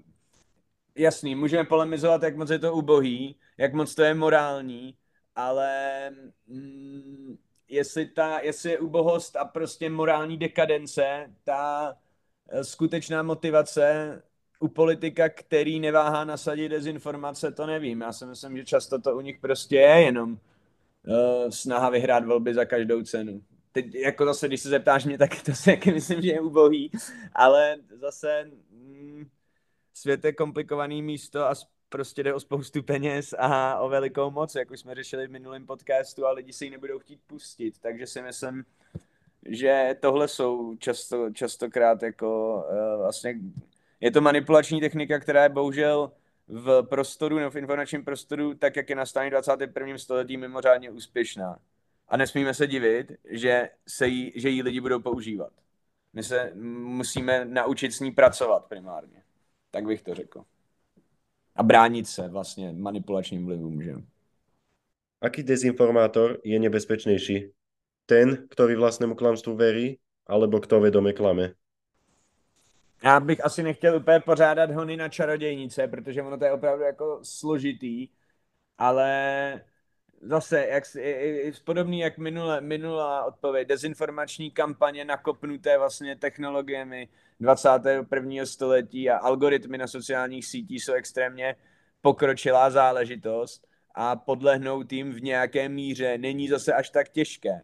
jasný, 0.97 1.35
můžeme 1.35 1.63
polemizovat, 1.63 2.23
jak 2.23 2.35
moc 2.35 2.49
je 2.49 2.59
to 2.59 2.73
ubohý, 2.73 3.35
jak 3.57 3.73
moc 3.73 3.95
to 3.95 4.03
je 4.03 4.13
morální, 4.13 4.97
ale 5.35 6.09
mm, 6.47 7.37
jestli, 7.67 8.05
ta, 8.05 8.39
jestli 8.39 8.71
je 8.71 8.79
ubohost 8.79 9.35
a 9.35 9.45
prostě 9.45 9.89
morální 9.89 10.37
dekadence, 10.37 11.33
ta 11.43 11.93
eh, 12.49 12.63
skutečná 12.63 13.23
motivace 13.23 14.21
u 14.59 14.67
politika, 14.67 15.29
který 15.29 15.79
neváhá 15.79 16.25
nasadit 16.25 16.69
dezinformace, 16.69 17.51
to 17.51 17.65
nevím. 17.65 18.01
Já 18.01 18.13
si 18.13 18.25
myslím, 18.25 18.57
že 18.57 18.65
často 18.65 19.01
to 19.01 19.17
u 19.17 19.21
nich 19.21 19.39
prostě 19.39 19.75
je 19.75 20.01
jenom 20.01 20.31
uh, 20.31 21.49
snaha 21.49 21.89
vyhrát 21.89 22.25
volby 22.25 22.53
za 22.53 22.65
každou 22.65 23.03
cenu. 23.03 23.41
Teď 23.71 23.95
jako 23.95 24.25
zase, 24.25 24.47
když 24.47 24.61
se 24.61 24.69
zeptáš 24.69 25.05
mě, 25.05 25.17
tak 25.17 25.41
to 25.45 25.51
si 25.53 25.79
myslím, 25.93 26.21
že 26.21 26.29
je 26.29 26.41
ubohý, 26.41 26.91
ale 27.33 27.75
zase 27.99 28.51
mm, 28.71 29.25
svět 29.97 30.25
je 30.25 30.33
komplikovaný 30.33 31.01
místo 31.01 31.45
a 31.45 31.53
prostě 31.89 32.23
jde 32.23 32.33
o 32.33 32.39
spoustu 32.39 32.83
peněz 32.83 33.35
a 33.37 33.79
o 33.79 33.89
velikou 33.89 34.31
moc, 34.31 34.55
jak 34.55 34.71
už 34.71 34.79
jsme 34.79 34.95
řešili 34.95 35.27
v 35.27 35.31
minulém 35.31 35.65
podcastu 35.65 36.25
a 36.25 36.31
lidi 36.31 36.53
si 36.53 36.65
ji 36.65 36.71
nebudou 36.71 36.99
chtít 36.99 37.19
pustit, 37.27 37.79
takže 37.81 38.07
si 38.07 38.21
myslím, 38.21 38.65
že 39.45 39.95
tohle 39.99 40.27
jsou 40.27 40.75
často, 40.75 41.29
častokrát 41.29 42.03
jako 42.03 42.55
uh, 42.55 43.01
vlastně 43.01 43.35
je 44.01 44.11
to 44.11 44.21
manipulační 44.21 44.79
technika, 44.81 45.19
která 45.19 45.43
je 45.43 45.49
bohužel 45.49 46.11
v 46.47 46.83
prostoru 46.83 47.37
nebo 47.37 47.51
v 47.51 47.55
informačním 47.55 48.05
prostoru, 48.05 48.53
tak 48.53 48.75
jak 48.75 48.89
je 48.89 48.95
na 48.95 49.05
straně 49.05 49.29
21. 49.29 49.97
století 49.97 50.37
mimořádně 50.37 50.91
úspěšná. 50.91 51.59
A 52.07 52.17
nesmíme 52.17 52.53
se 52.53 52.67
divit, 52.67 53.11
že, 53.29 53.69
se 53.87 54.07
jí, 54.07 54.33
že 54.35 54.49
jí 54.49 54.61
lidi 54.61 54.81
budou 54.81 54.99
používat. 54.99 55.53
My 56.13 56.23
se 56.23 56.51
musíme 56.55 57.45
naučit 57.45 57.91
s 57.91 57.99
ní 57.99 58.11
pracovat 58.11 58.65
primárně. 58.65 59.26
Tak 59.77 59.85
bych 59.85 60.01
to 60.01 60.13
řekl 60.13 60.43
a 61.57 61.63
bránit 61.63 62.07
se 62.07 62.27
vlastně 62.27 62.73
manipulačním 62.73 63.45
vlivům. 63.45 63.81
Že? 63.81 63.93
Aký 65.21 65.43
dezinformátor 65.43 66.37
je 66.43 66.59
nebezpečnější? 66.59 67.51
Ten, 68.05 68.47
který 68.49 68.75
vlastnému 68.75 69.15
klamstvu 69.15 69.55
verí, 69.55 69.99
alebo 70.27 70.59
kto 70.59 70.79
vedome 70.79 71.13
klame? 71.13 71.53
Já 73.03 73.19
bych 73.19 73.45
asi 73.45 73.63
nechtěl 73.63 73.95
úplně 73.97 74.19
pořádat 74.19 74.71
hony 74.71 74.97
na 74.97 75.09
čarodějnice, 75.09 75.87
protože 75.87 76.23
ono 76.23 76.37
to 76.37 76.45
je 76.45 76.51
opravdu 76.51 76.83
jako 76.83 77.19
složitý, 77.23 78.07
ale 78.77 79.61
zase, 80.21 80.67
jak, 80.67 80.83
podobný 81.63 81.99
jak 81.99 82.17
minule, 82.17 82.61
minulá 82.61 83.25
odpověď, 83.25 83.67
dezinformační 83.67 84.51
kampaně 84.51 85.05
nakopnuté 85.05 85.77
vlastně 85.77 86.15
technologiemi 86.15 87.09
21. 87.39 88.45
století 88.45 89.09
a 89.09 89.17
algoritmy 89.17 89.77
na 89.77 89.87
sociálních 89.87 90.45
sítích 90.45 90.83
jsou 90.83 90.93
extrémně 90.93 91.55
pokročilá 92.01 92.69
záležitost 92.69 93.67
a 93.95 94.15
podlehnout 94.15 94.91
jim 94.93 95.11
v 95.11 95.21
nějaké 95.21 95.69
míře 95.69 96.17
není 96.17 96.47
zase 96.47 96.73
až 96.73 96.89
tak 96.89 97.09
těžké. 97.09 97.61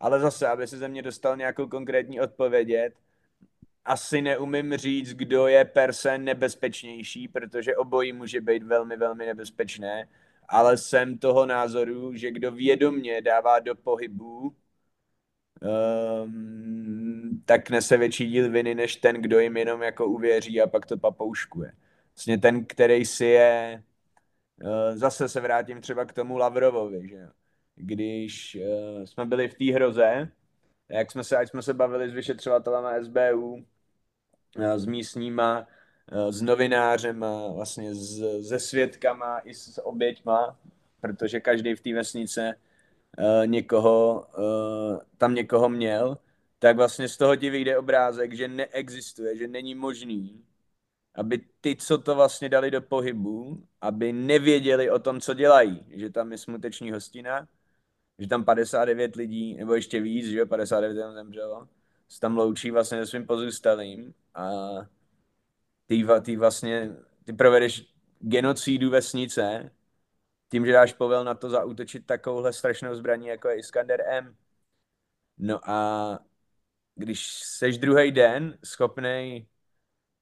Ale 0.00 0.20
zase, 0.20 0.48
aby 0.48 0.66
se 0.66 0.78
ze 0.78 0.88
mě 0.88 1.02
dostal 1.02 1.36
nějakou 1.36 1.68
konkrétní 1.68 2.20
odpovědět, 2.20 2.94
asi 3.84 4.22
neumím 4.22 4.76
říct, 4.76 5.14
kdo 5.14 5.46
je 5.46 5.64
per 5.64 5.92
se 5.92 6.18
nebezpečnější, 6.18 7.28
protože 7.28 7.76
obojí 7.76 8.12
může 8.12 8.40
být 8.40 8.62
velmi, 8.62 8.96
velmi 8.96 9.26
nebezpečné 9.26 10.08
ale 10.48 10.76
jsem 10.76 11.18
toho 11.18 11.46
názoru, 11.46 12.14
že 12.14 12.30
kdo 12.30 12.52
vědomně 12.52 13.22
dává 13.22 13.58
do 13.58 13.74
pohybu, 13.74 14.56
um, 15.60 17.42
tak 17.44 17.70
nese 17.70 17.96
větší 17.96 18.26
díl 18.30 18.50
viny, 18.50 18.74
než 18.74 18.96
ten, 18.96 19.22
kdo 19.22 19.38
jim 19.40 19.56
jenom 19.56 19.82
jako 19.82 20.06
uvěří 20.06 20.60
a 20.60 20.66
pak 20.66 20.86
to 20.86 20.98
papouškuje. 20.98 21.72
Vlastně 22.16 22.38
ten, 22.38 22.64
který 22.64 23.04
si 23.04 23.24
je, 23.24 23.82
uh, 24.62 24.96
zase 24.96 25.28
se 25.28 25.40
vrátím 25.40 25.80
třeba 25.80 26.04
k 26.04 26.12
tomu 26.12 26.38
Lavrovovi, 26.38 27.08
že 27.08 27.28
když 27.74 28.56
uh, 28.60 29.04
jsme 29.04 29.26
byli 29.26 29.48
v 29.48 29.54
té 29.54 29.72
hroze, 29.74 30.28
jak 30.88 31.10
jsme 31.10 31.24
se, 31.24 31.36
ať 31.36 31.48
jsme 31.48 31.62
se 31.62 31.74
bavili 31.74 32.10
s 32.10 32.12
vyšetřovatelama 32.12 33.02
SBU, 33.02 33.54
uh, 34.58 34.76
s 34.76 34.86
místníma, 34.86 35.66
Eh, 35.68 35.75
s 36.30 36.42
novinářem, 36.42 37.24
vlastně 37.54 37.94
s, 37.94 38.20
se 38.48 38.58
svědkama 38.58 39.38
i 39.38 39.54
s 39.54 39.80
oběťma, 39.84 40.58
protože 41.00 41.40
každý 41.40 41.74
v 41.74 41.80
té 41.80 41.94
vesnice 41.94 42.54
uh, 43.18 43.46
někoho, 43.46 44.26
tam 45.18 45.34
někoho 45.34 45.68
měl, 45.68 46.18
tak 46.58 46.76
vlastně 46.76 47.08
z 47.08 47.16
toho 47.16 47.36
ti 47.36 47.50
vyjde 47.50 47.78
obrázek, 47.78 48.34
že 48.34 48.48
neexistuje, 48.48 49.36
že 49.36 49.48
není 49.48 49.74
možný, 49.74 50.44
aby 51.14 51.40
ty, 51.60 51.76
co 51.76 51.98
to 51.98 52.14
vlastně 52.14 52.48
dali 52.48 52.70
do 52.70 52.82
pohybu, 52.82 53.62
aby 53.80 54.12
nevěděli 54.12 54.90
o 54.90 54.98
tom, 54.98 55.20
co 55.20 55.34
dělají, 55.34 55.86
že 55.88 56.10
tam 56.10 56.32
je 56.32 56.38
smuteční 56.38 56.92
hostina, 56.92 57.48
že 58.18 58.28
tam 58.28 58.44
59 58.44 59.16
lidí, 59.16 59.56
nebo 59.56 59.74
ještě 59.74 60.00
víc, 60.00 60.26
že 60.26 60.46
59 60.46 61.02
tam 61.02 61.14
zemřelo, 61.14 61.68
se 62.08 62.20
tam 62.20 62.36
loučí 62.36 62.70
vlastně 62.70 62.98
se 62.98 63.06
svým 63.06 63.26
pozůstalým 63.26 64.14
a 64.34 64.50
ty, 65.86 66.06
ty 66.22 66.36
vlastně, 66.36 66.96
ty 67.24 67.32
provedeš 67.32 67.94
genocídu 68.20 68.90
vesnice, 68.90 69.70
tím, 70.48 70.66
že 70.66 70.72
dáš 70.72 70.92
povel 70.92 71.24
na 71.24 71.34
to 71.34 71.50
zaútočit 71.50 72.06
takovouhle 72.06 72.52
strašnou 72.52 72.94
zbraní, 72.94 73.26
jako 73.26 73.48
je 73.48 73.58
Iskander 73.58 74.02
M. 74.08 74.36
No 75.38 75.70
a 75.70 76.18
když 76.94 77.26
seš 77.44 77.78
druhý 77.78 78.12
den 78.12 78.58
schopný 78.64 79.48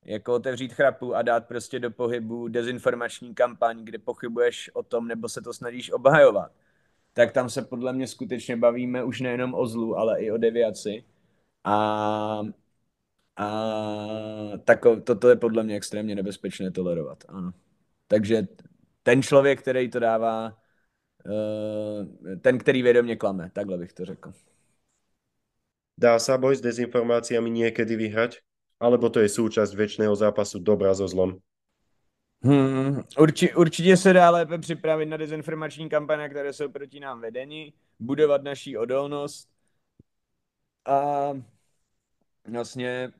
jako 0.05 0.35
otevřít 0.35 0.73
chrapu 0.73 1.15
a 1.15 1.23
dát 1.23 1.49
prostě 1.49 1.79
do 1.79 1.91
pohybu 1.91 2.49
dezinformační 2.49 3.35
kampaň, 3.35 3.85
kde 3.85 3.99
pochybuješ 3.99 4.71
o 4.75 4.83
tom, 4.83 5.09
nebo 5.09 5.29
se 5.29 5.43
to 5.43 5.55
snažíš 5.55 5.91
obhajovat, 5.91 6.53
tak 7.13 7.33
tam 7.33 7.51
se 7.51 7.63
podle 7.63 7.93
mě 7.93 8.07
skutečně 8.09 8.57
bavíme 8.57 9.05
už 9.05 9.21
nejenom 9.21 9.55
o 9.55 9.67
zlu, 9.67 9.97
ale 9.97 10.21
i 10.23 10.31
o 10.31 10.37
deviaci. 10.39 11.05
A 11.65 12.43
a 13.37 13.49
tako, 14.65 15.01
toto 15.01 15.29
je 15.29 15.37
podle 15.37 15.63
mě 15.63 15.77
extrémně 15.77 16.15
nebezpečné 16.15 16.71
tolerovat, 16.71 17.25
ano. 17.29 17.53
Takže 18.07 18.47
ten 19.03 19.23
člověk, 19.23 19.61
který 19.61 19.91
to 19.91 19.99
dává 19.99 20.59
uh, 21.27 22.37
ten, 22.41 22.59
který 22.59 22.83
vědomě 22.83 23.17
klame, 23.17 23.51
takhle 23.53 23.79
bych 23.79 23.93
to 23.93 24.05
řekl. 24.05 24.33
Dá 25.95 26.19
sa 26.19 26.35
boj 26.35 26.59
s 26.59 26.61
dezinformáciami 26.61 27.51
niekedy 27.51 27.95
vyhrať? 27.95 28.43
Alebo 28.83 29.07
to 29.15 29.23
je 29.23 29.31
súčasť 29.31 29.79
väčšného 29.79 30.11
zápasu 30.19 30.59
dobra 30.59 30.91
so 30.91 31.07
zlom? 31.07 31.39
Hmm, 32.43 33.01
urči, 33.19 33.55
určitě 33.55 33.97
se 33.97 34.13
dá 34.13 34.31
lépe 34.31 34.59
připravit 34.59 35.07
na 35.07 35.17
dezinformační 35.17 35.89
kampaně, 35.89 36.29
které 36.29 36.53
jsou 36.53 36.69
proti 36.69 37.01
nám 37.01 37.21
vedeni, 37.21 37.73
budovat 37.99 38.43
naší 38.43 38.77
odolnost 38.77 39.49
a 40.85 41.31
vlastně 42.49 43.13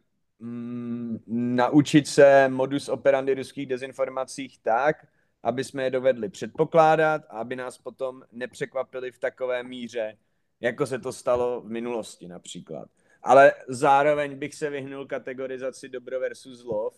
mm, 0.45 1.19
naučit 1.27 2.07
se 2.09 2.49
modus 2.49 2.89
operandi 2.89 3.35
ruských 3.35 3.67
dezinformacích 3.67 4.59
tak, 4.59 5.07
aby 5.43 5.65
jsme 5.65 5.85
je 5.85 5.91
dovedli 5.91 6.29
předpokládat 6.29 7.23
a 7.29 7.39
aby 7.39 7.57
nás 7.57 7.79
potom 7.79 8.23
nepřekvapili 8.33 9.13
v 9.13 9.19
takové 9.19 9.63
míře, 9.63 10.17
jako 10.61 10.87
se 10.87 10.99
to 10.99 11.13
stalo 11.13 11.61
v 11.61 11.71
minulosti 11.71 12.29
například. 12.29 12.89
Ale 13.23 13.53
zároveň 13.69 14.39
bych 14.39 14.55
se 14.55 14.71
vyhnul 14.71 15.07
kategorizaci 15.07 15.89
dobro 15.89 16.21
versus 16.21 16.59
zlo. 16.59 16.91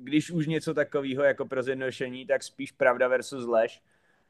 Když 0.00 0.30
už 0.30 0.46
něco 0.46 0.74
takového 0.74 1.22
jako 1.22 1.46
pro 1.46 1.62
zjednodušení, 1.62 2.26
tak 2.26 2.42
spíš 2.42 2.72
pravda 2.72 3.08
versus 3.08 3.46
lež. 3.46 3.82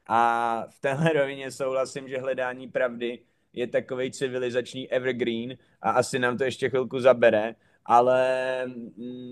A 0.07 0.63
v 0.69 0.79
téhle 0.79 1.13
rovině 1.13 1.51
souhlasím, 1.51 2.07
že 2.07 2.17
hledání 2.17 2.67
pravdy 2.67 3.19
je 3.53 3.67
takový 3.67 4.11
civilizační 4.11 4.91
evergreen 4.91 5.57
a 5.81 5.91
asi 5.91 6.19
nám 6.19 6.37
to 6.37 6.43
ještě 6.43 6.69
chvilku 6.69 6.99
zabere, 6.99 7.55
ale 7.85 8.65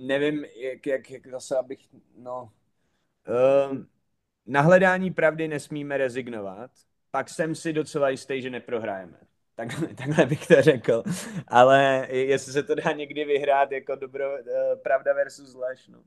nevím, 0.07 0.45
jak, 0.55 0.87
jak, 0.87 1.11
jak 1.11 1.27
zase 1.27 1.57
abych, 1.57 1.79
no, 2.17 2.51
um, 3.71 3.87
na 4.45 4.61
hledání 4.61 5.11
pravdy 5.11 5.47
nesmíme 5.47 5.97
rezignovat, 5.97 6.71
pak 7.11 7.29
jsem 7.29 7.55
si 7.55 7.73
docela 7.73 8.09
jistý, 8.09 8.41
že 8.41 8.49
neprohrajeme. 8.49 9.17
Tak, 9.55 9.69
takhle 9.97 10.25
bych 10.25 10.47
to 10.47 10.61
řekl. 10.61 11.03
Ale 11.47 12.07
jestli 12.11 12.53
se 12.53 12.63
to 12.63 12.75
dá 12.75 12.91
někdy 12.91 13.25
vyhrát 13.25 13.71
jako 13.71 13.95
dobro, 13.95 14.31
uh, 14.31 14.81
pravda 14.83 15.13
versus 15.13 15.55
lež, 15.55 15.87
no. 15.87 16.03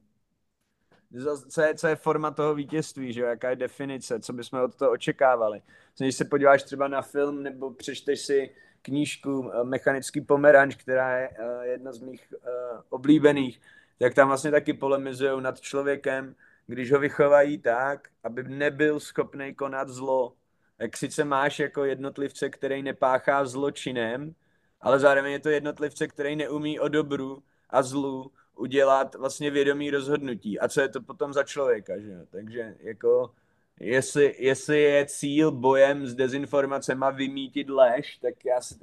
Co 1.49 1.63
je, 1.63 1.75
co 1.75 1.87
je 1.87 1.97
forma 1.97 2.31
toho 2.31 2.55
vítězství, 2.55 3.13
že 3.13 3.21
jo? 3.21 3.27
jaká 3.27 3.51
je 3.51 3.57
definice, 3.57 4.21
co 4.21 4.33
bychom 4.33 4.61
od 4.61 4.75
toho 4.75 4.91
očekávali. 4.91 5.63
Když 5.99 6.17
se 6.17 6.25
podíváš 6.25 6.63
třeba 6.63 6.89
na 6.89 7.03
film 7.03 7.43
nebo 7.43 7.71
přečteš 7.71 8.21
si 8.21 8.51
knížku 8.83 9.51
eh, 9.53 9.65
Mechanický 9.65 10.21
pomeranč, 10.21 10.75
která 10.75 11.19
je 11.19 11.29
uh, 11.29 11.63
jedna 11.63 11.93
z 11.93 12.01
mých 12.01 12.33
uh, 12.33 12.81
oblíbených, 12.89 13.61
tak 13.99 14.15
tam 14.15 14.29
vlastně 14.29 14.51
taky 14.51 14.73
polemizují 14.73 15.43
nad 15.43 15.61
člověkem, 15.61 16.35
když 16.67 16.93
ho 16.93 16.99
vychovají 16.99 17.59
tak, 17.59 18.09
aby 18.25 18.43
nebyl 18.43 19.01
schopný 19.01 19.55
konat 19.55 19.89
zlo. 19.89 20.35
Jak 20.79 20.97
sice 20.97 21.25
máš 21.25 21.59
jako 21.59 21.85
jednotlivce, 21.85 22.51
který 22.51 22.83
nepáchá 22.83 23.45
zločinem, 23.45 24.35
ale 24.81 24.99
zároveň 24.99 25.33
je 25.33 25.39
to 25.39 25.51
jednotlivce, 25.51 26.09
který 26.09 26.37
neumí 26.37 26.81
o 26.81 26.89
dobru 26.89 27.43
a 27.71 27.83
zlu 27.83 28.33
udělat 28.57 29.15
vlastně 29.15 29.51
vědomý 29.51 29.91
rozhodnutí. 29.91 30.61
A 30.61 30.69
co 30.69 30.81
je 30.81 30.89
to 30.89 31.01
potom 31.01 31.33
za 31.33 31.43
člověka, 31.43 31.99
že 31.99 32.27
Takže 32.31 32.77
jako 32.81 33.31
jestli, 33.81 34.35
jestli 34.39 34.83
je 34.83 35.07
cíl 35.07 35.51
bojem 35.51 36.07
s 36.07 36.15
dezinformacemi 36.15 37.07
vymítit 37.13 37.71
lež, 37.71 38.17
tak 38.17 38.45
já 38.45 38.61
si, 38.61 38.75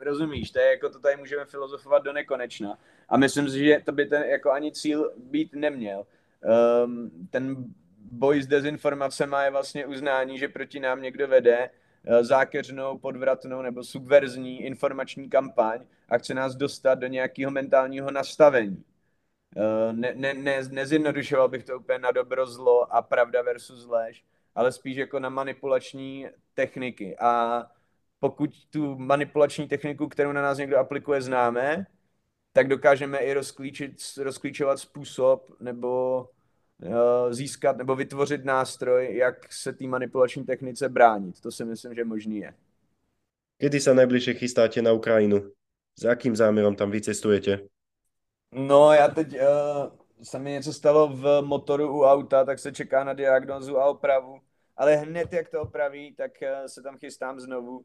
rozumíš, 0.00 0.50
to 0.50 0.58
je 0.58 0.70
jako 0.70 0.88
to 0.88 0.98
tady 0.98 1.16
můžeme 1.16 1.44
filozofovat 1.44 2.02
do 2.02 2.12
nekonečna. 2.12 2.78
A 3.08 3.16
myslím 3.16 3.48
si, 3.48 3.64
že 3.64 3.82
to 3.84 3.92
by 3.92 4.06
ten 4.06 4.22
jako 4.22 4.50
ani 4.50 4.72
cíl 4.72 5.12
být 5.16 5.54
neměl. 5.54 6.06
Um, 6.84 7.10
ten 7.30 7.56
boj 8.12 8.42
s 8.42 8.46
dezinformacemi 8.46 9.36
je 9.44 9.50
vlastně 9.50 9.86
uznání, 9.86 10.38
že 10.38 10.48
proti 10.48 10.80
nám 10.80 11.02
někdo 11.02 11.28
vede 11.28 11.70
uh, 11.70 12.22
zákeřnou, 12.22 12.98
podvratnou 12.98 13.62
nebo 13.62 13.84
subverzní 13.84 14.62
informační 14.62 15.30
kampaň 15.30 15.80
a 16.08 16.18
chce 16.18 16.34
nás 16.34 16.56
dostat 16.56 16.94
do 16.94 17.06
nějakého 17.06 17.50
mentálního 17.50 18.10
nastavení. 18.10 18.84
Uh, 19.56 19.92
ne, 19.92 20.12
ne, 20.14 20.34
ne, 20.34 20.62
nezjednodušoval 20.70 21.48
bych 21.48 21.64
to 21.64 21.78
úplně 21.78 21.98
na 21.98 22.10
dobro 22.10 22.46
zlo 22.46 22.94
a 22.94 23.02
pravda 23.02 23.42
versus 23.42 23.86
lež, 23.86 24.24
ale 24.54 24.72
spíš 24.72 24.96
jako 24.96 25.18
na 25.18 25.28
manipulační 25.28 26.26
techniky. 26.54 27.16
A 27.18 27.62
pokud 28.20 28.50
tu 28.70 28.98
manipulační 28.98 29.68
techniku, 29.68 30.08
kterou 30.08 30.32
na 30.32 30.42
nás 30.42 30.58
někdo 30.58 30.78
aplikuje, 30.78 31.22
známe, 31.22 31.86
tak 32.52 32.68
dokážeme 32.68 33.18
i 33.18 33.34
rozklíčit, 33.34 33.92
rozklíčovat 34.18 34.78
způsob 34.78 35.60
nebo 35.60 36.20
uh, 36.82 37.32
získat 37.32 37.76
nebo 37.76 37.96
vytvořit 37.96 38.44
nástroj, 38.44 39.16
jak 39.16 39.52
se 39.52 39.72
té 39.72 39.86
manipulační 39.86 40.44
technice 40.44 40.88
bránit. 40.88 41.40
To 41.40 41.50
si 41.50 41.64
myslím, 41.64 41.94
že 41.94 42.04
možný 42.04 42.38
je. 42.38 42.54
Kedy 43.58 43.80
se 43.80 43.94
nejbližší 43.94 44.34
chystáte 44.34 44.82
na 44.82 44.92
Ukrajinu? 44.92 45.50
S 45.98 46.02
jakým 46.02 46.36
záměrem 46.36 46.76
tam 46.76 46.90
vycestujete? 46.90 47.60
No, 48.52 48.92
já 48.92 49.08
teď 49.08 49.34
uh, 49.34 50.03
se 50.22 50.38
mi 50.38 50.50
něco 50.50 50.72
stalo 50.72 51.08
v 51.08 51.42
motoru 51.42 51.98
u 51.98 52.04
auta, 52.04 52.44
tak 52.44 52.58
se 52.58 52.72
čeká 52.72 53.04
na 53.04 53.12
diagnozu 53.12 53.78
a 53.78 53.84
opravu. 53.84 54.40
Ale 54.76 54.96
hned, 54.96 55.32
jak 55.32 55.48
to 55.48 55.62
opraví, 55.62 56.14
tak 56.14 56.32
uh, 56.42 56.66
se 56.66 56.82
tam 56.82 56.98
chystám 56.98 57.40
znovu. 57.40 57.84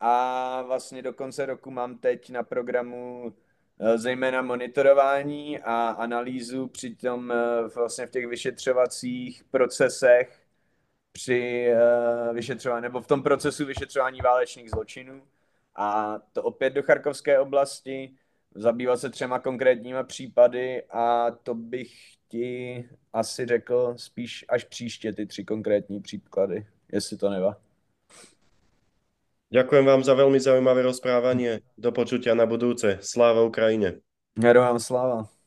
A 0.00 0.62
vlastně 0.62 1.02
do 1.02 1.12
konce 1.12 1.46
roku 1.46 1.70
mám 1.70 1.98
teď 1.98 2.30
na 2.30 2.42
programu 2.42 3.22
uh, 3.24 3.96
zejména 3.96 4.42
monitorování 4.42 5.58
a 5.58 5.88
analýzu 5.88 6.68
při 6.68 6.94
tom 6.94 7.30
uh, 7.30 7.70
vlastně 7.74 8.06
v 8.06 8.10
těch 8.10 8.26
vyšetřovacích 8.26 9.44
procesech 9.50 10.42
při 11.12 11.68
vyšetřování, 12.32 12.82
nebo 12.82 13.00
v 13.00 13.06
tom 13.06 13.22
procesu 13.22 13.66
vyšetřování 13.66 14.20
válečných 14.20 14.70
zločinů. 14.70 15.22
A 15.76 16.18
to 16.32 16.42
opět 16.42 16.70
do 16.70 16.82
Charkovské 16.82 17.38
oblasti 17.38 18.14
zabývat 18.54 18.96
se 18.96 19.10
třema 19.10 19.38
konkrétníma 19.38 20.02
případy 20.02 20.82
a 20.90 21.30
to 21.30 21.54
bych 21.54 21.92
ti 22.28 22.84
asi 23.12 23.46
řekl 23.46 23.94
spíš 23.96 24.44
až 24.48 24.64
příště 24.64 25.12
ty 25.12 25.26
tři 25.26 25.44
konkrétní 25.44 26.00
příklady, 26.00 26.66
jestli 26.92 27.16
to 27.16 27.30
neva. 27.30 27.56
Ďakujem 29.48 29.80
vám 29.80 30.04
za 30.04 30.12
veľmi 30.12 30.36
zaujímavé 30.36 30.84
rozprávanie. 30.84 31.64
Do 31.80 31.88
počutia 31.88 32.36
na 32.36 32.44
budúce. 32.44 33.00
Sláva 33.00 33.48
Ukrajine. 33.48 33.96
Heroám 34.36 34.76
sláva. 34.76 35.37